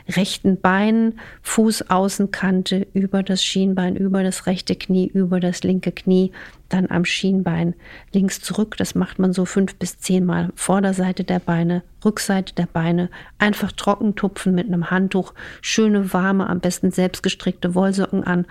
rechten 0.07 0.61
Bein, 0.61 1.19
Fußaußenkante 1.41 2.87
über 2.93 3.23
das 3.23 3.43
Schienbein, 3.43 3.97
über 3.97 4.23
das 4.23 4.45
rechte 4.45 4.77
Knie, 4.77 5.05
über 5.05 5.41
das 5.41 5.63
linke 5.63 5.91
Knie, 5.91 6.31
dann 6.69 6.89
am 6.89 7.03
Schienbein 7.03 7.75
links 8.13 8.39
zurück. 8.39 8.77
Das 8.77 8.95
macht 8.95 9.19
man 9.19 9.33
so 9.33 9.43
fünf 9.43 9.75
bis 9.75 9.99
zehnmal. 9.99 10.53
Vorderseite 10.55 11.25
der 11.25 11.39
Beine, 11.39 11.83
Rückseite 12.05 12.55
der 12.55 12.67
Beine. 12.71 13.09
Einfach 13.37 13.73
trocken 13.73 14.15
tupfen 14.15 14.55
mit 14.55 14.67
einem 14.67 14.91
Handtuch. 14.91 15.33
Schöne, 15.61 16.13
warme, 16.13 16.49
am 16.49 16.61
besten 16.61 16.89
selbstgestrickte 16.89 17.75
Wollsocken 17.75 18.23
an. 18.23 18.45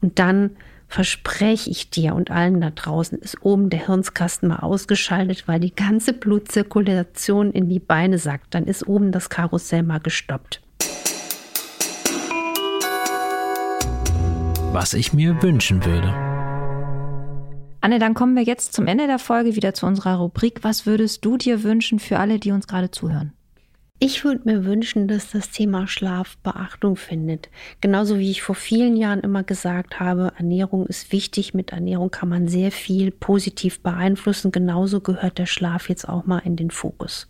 Und 0.00 0.18
dann 0.18 0.52
verspreche 0.88 1.70
ich 1.70 1.90
dir 1.90 2.14
und 2.14 2.30
allen 2.30 2.60
da 2.60 2.70
draußen, 2.70 3.18
ist 3.18 3.42
oben 3.42 3.70
der 3.70 3.86
Hirnskasten 3.86 4.48
mal 4.48 4.60
ausgeschaltet, 4.60 5.46
weil 5.46 5.60
die 5.60 5.74
ganze 5.74 6.12
Blutzirkulation 6.12 7.52
in 7.52 7.68
die 7.68 7.80
Beine 7.80 8.18
sackt. 8.18 8.54
Dann 8.54 8.64
ist 8.64 8.86
oben 8.86 9.12
das 9.12 9.28
Karussell 9.28 9.82
mal 9.82 10.00
gestoppt. 10.00 10.62
Was 14.72 14.94
ich 14.94 15.12
mir 15.12 15.42
wünschen 15.42 15.84
würde. 15.84 16.14
Anne, 17.80 17.98
dann 17.98 18.14
kommen 18.14 18.34
wir 18.34 18.42
jetzt 18.42 18.72
zum 18.72 18.86
Ende 18.86 19.06
der 19.06 19.18
Folge 19.18 19.54
wieder 19.54 19.72
zu 19.74 19.86
unserer 19.86 20.16
Rubrik. 20.16 20.64
Was 20.64 20.86
würdest 20.86 21.24
du 21.24 21.36
dir 21.36 21.62
wünschen 21.62 21.98
für 21.98 22.18
alle, 22.18 22.38
die 22.38 22.50
uns 22.50 22.66
gerade 22.66 22.90
zuhören? 22.90 23.32
Ich 23.98 24.24
würde 24.24 24.42
mir 24.44 24.66
wünschen, 24.66 25.08
dass 25.08 25.30
das 25.30 25.50
Thema 25.50 25.88
Schlaf 25.88 26.36
Beachtung 26.38 26.96
findet. 26.96 27.48
Genauso 27.80 28.18
wie 28.18 28.30
ich 28.30 28.42
vor 28.42 28.54
vielen 28.54 28.94
Jahren 28.94 29.20
immer 29.20 29.42
gesagt 29.42 30.00
habe, 30.00 30.34
Ernährung 30.36 30.86
ist 30.86 31.12
wichtig. 31.12 31.54
Mit 31.54 31.72
Ernährung 31.72 32.10
kann 32.10 32.28
man 32.28 32.46
sehr 32.46 32.72
viel 32.72 33.10
positiv 33.10 33.80
beeinflussen. 33.80 34.52
Genauso 34.52 35.00
gehört 35.00 35.38
der 35.38 35.46
Schlaf 35.46 35.88
jetzt 35.88 36.06
auch 36.10 36.26
mal 36.26 36.40
in 36.40 36.56
den 36.56 36.70
Fokus. 36.70 37.26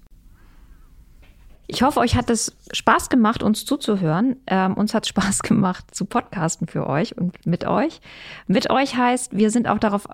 Ich 1.68 1.82
hoffe, 1.82 2.00
euch 2.00 2.16
hat 2.16 2.30
es 2.30 2.56
Spaß 2.72 3.10
gemacht, 3.10 3.44
uns 3.44 3.64
zuzuhören. 3.64 4.34
Ähm, 4.48 4.74
uns 4.74 4.92
hat 4.92 5.04
es 5.04 5.08
Spaß 5.10 5.42
gemacht, 5.42 5.94
zu 5.94 6.04
podcasten 6.04 6.66
für 6.66 6.88
euch 6.88 7.16
und 7.16 7.46
mit 7.46 7.64
euch. 7.64 8.00
Mit 8.48 8.70
euch 8.70 8.96
heißt, 8.96 9.36
wir 9.36 9.52
sind 9.52 9.68
auch 9.68 9.78
darauf 9.78 10.08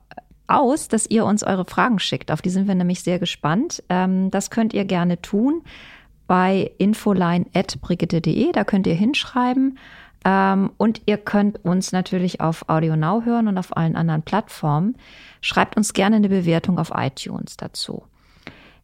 aus, 0.48 0.88
dass 0.88 1.06
ihr 1.06 1.24
uns 1.24 1.42
eure 1.44 1.64
Fragen 1.64 1.98
schickt. 1.98 2.30
Auf 2.30 2.42
die 2.42 2.50
sind 2.50 2.68
wir 2.68 2.74
nämlich 2.74 3.02
sehr 3.02 3.18
gespannt. 3.18 3.82
Ähm, 3.88 4.30
das 4.30 4.50
könnt 4.50 4.74
ihr 4.74 4.84
gerne 4.84 5.22
tun 5.22 5.62
bei 6.32 6.70
infoline.brigitte.de. 6.78 8.52
Da 8.52 8.64
könnt 8.64 8.86
ihr 8.86 8.94
hinschreiben. 8.94 9.76
Ähm, 10.24 10.70
und 10.78 11.02
ihr 11.04 11.18
könnt 11.18 11.62
uns 11.62 11.92
natürlich 11.92 12.40
auf 12.40 12.70
Audio 12.70 12.96
Now 12.96 13.26
hören 13.26 13.48
und 13.48 13.58
auf 13.58 13.76
allen 13.76 13.96
anderen 13.96 14.22
Plattformen. 14.22 14.96
Schreibt 15.42 15.76
uns 15.76 15.92
gerne 15.92 16.16
eine 16.16 16.30
Bewertung 16.30 16.78
auf 16.78 16.90
iTunes 16.96 17.58
dazu. 17.58 18.04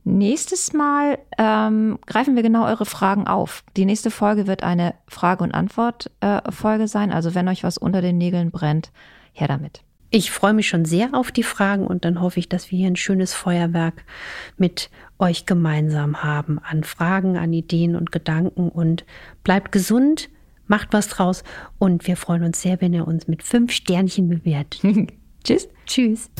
Nächstes 0.05 0.75
Mal 0.75 1.21
ähm, 1.39 1.99
greifen 2.05 2.37
wir 2.37 2.43
genau 2.43 2.67
eure 2.67 2.85
Fragen 2.85 3.27
auf. 3.27 3.65
Die 3.79 3.87
nächste 3.87 4.11
Folge 4.11 4.47
wird 4.47 4.63
eine 4.63 4.95
Frage- 5.07 5.43
und 5.43 5.55
Antwort-Folge 5.55 6.85
äh, 6.85 6.89
sein. 6.89 7.11
Also 7.11 7.35
wenn 7.35 7.49
euch 7.49 7.65
was 7.65 7.79
unter 7.79 8.03
den 8.03 8.19
Nägeln 8.19 8.51
brennt, 8.51 8.93
her 9.33 9.49
damit. 9.49 9.81
Ich 10.11 10.31
freue 10.31 10.55
mich 10.55 10.69
schon 10.69 10.87
sehr 10.87 11.11
auf 11.13 11.31
die 11.31 11.43
Fragen 11.43 11.87
und 11.87 12.07
dann 12.07 12.23
hoffe 12.23 12.41
ich, 12.41 12.49
dass 12.49 12.71
wir 12.71 12.79
hier 12.79 12.87
ein 12.87 12.97
schönes 12.97 13.35
Feuerwerk 13.35 14.05
mit 14.57 14.89
euch 15.19 15.45
gemeinsam 15.45 16.23
haben 16.23 16.59
an 16.61 16.83
Fragen, 16.83 17.37
an 17.37 17.53
Ideen 17.53 17.95
und 17.95 18.11
Gedanken 18.11 18.71
und 18.71 19.05
bleibt 19.45 19.71
gesund, 19.71 20.31
macht 20.67 20.95
was 20.95 21.09
draus 21.09 21.45
und 21.79 22.07
wir 22.07 22.17
freuen 22.17 22.43
uns 22.43 22.63
sehr, 22.63 22.81
wenn 22.81 22.95
ihr 22.95 23.07
uns 23.07 23.29
mit 23.29 23.43
fünf 23.43 23.71
Sternchen 23.71 24.31
bewertet. 24.31 24.81
Tschüss. 25.45 25.69
Tschüss. 25.85 26.31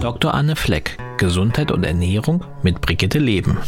Dr. 0.00 0.32
Anne 0.32 0.56
Fleck, 0.56 0.96
Gesundheit 1.18 1.70
und 1.70 1.84
Ernährung 1.84 2.42
mit 2.62 2.80
Brigitte 2.80 3.18
Leben. 3.18 3.58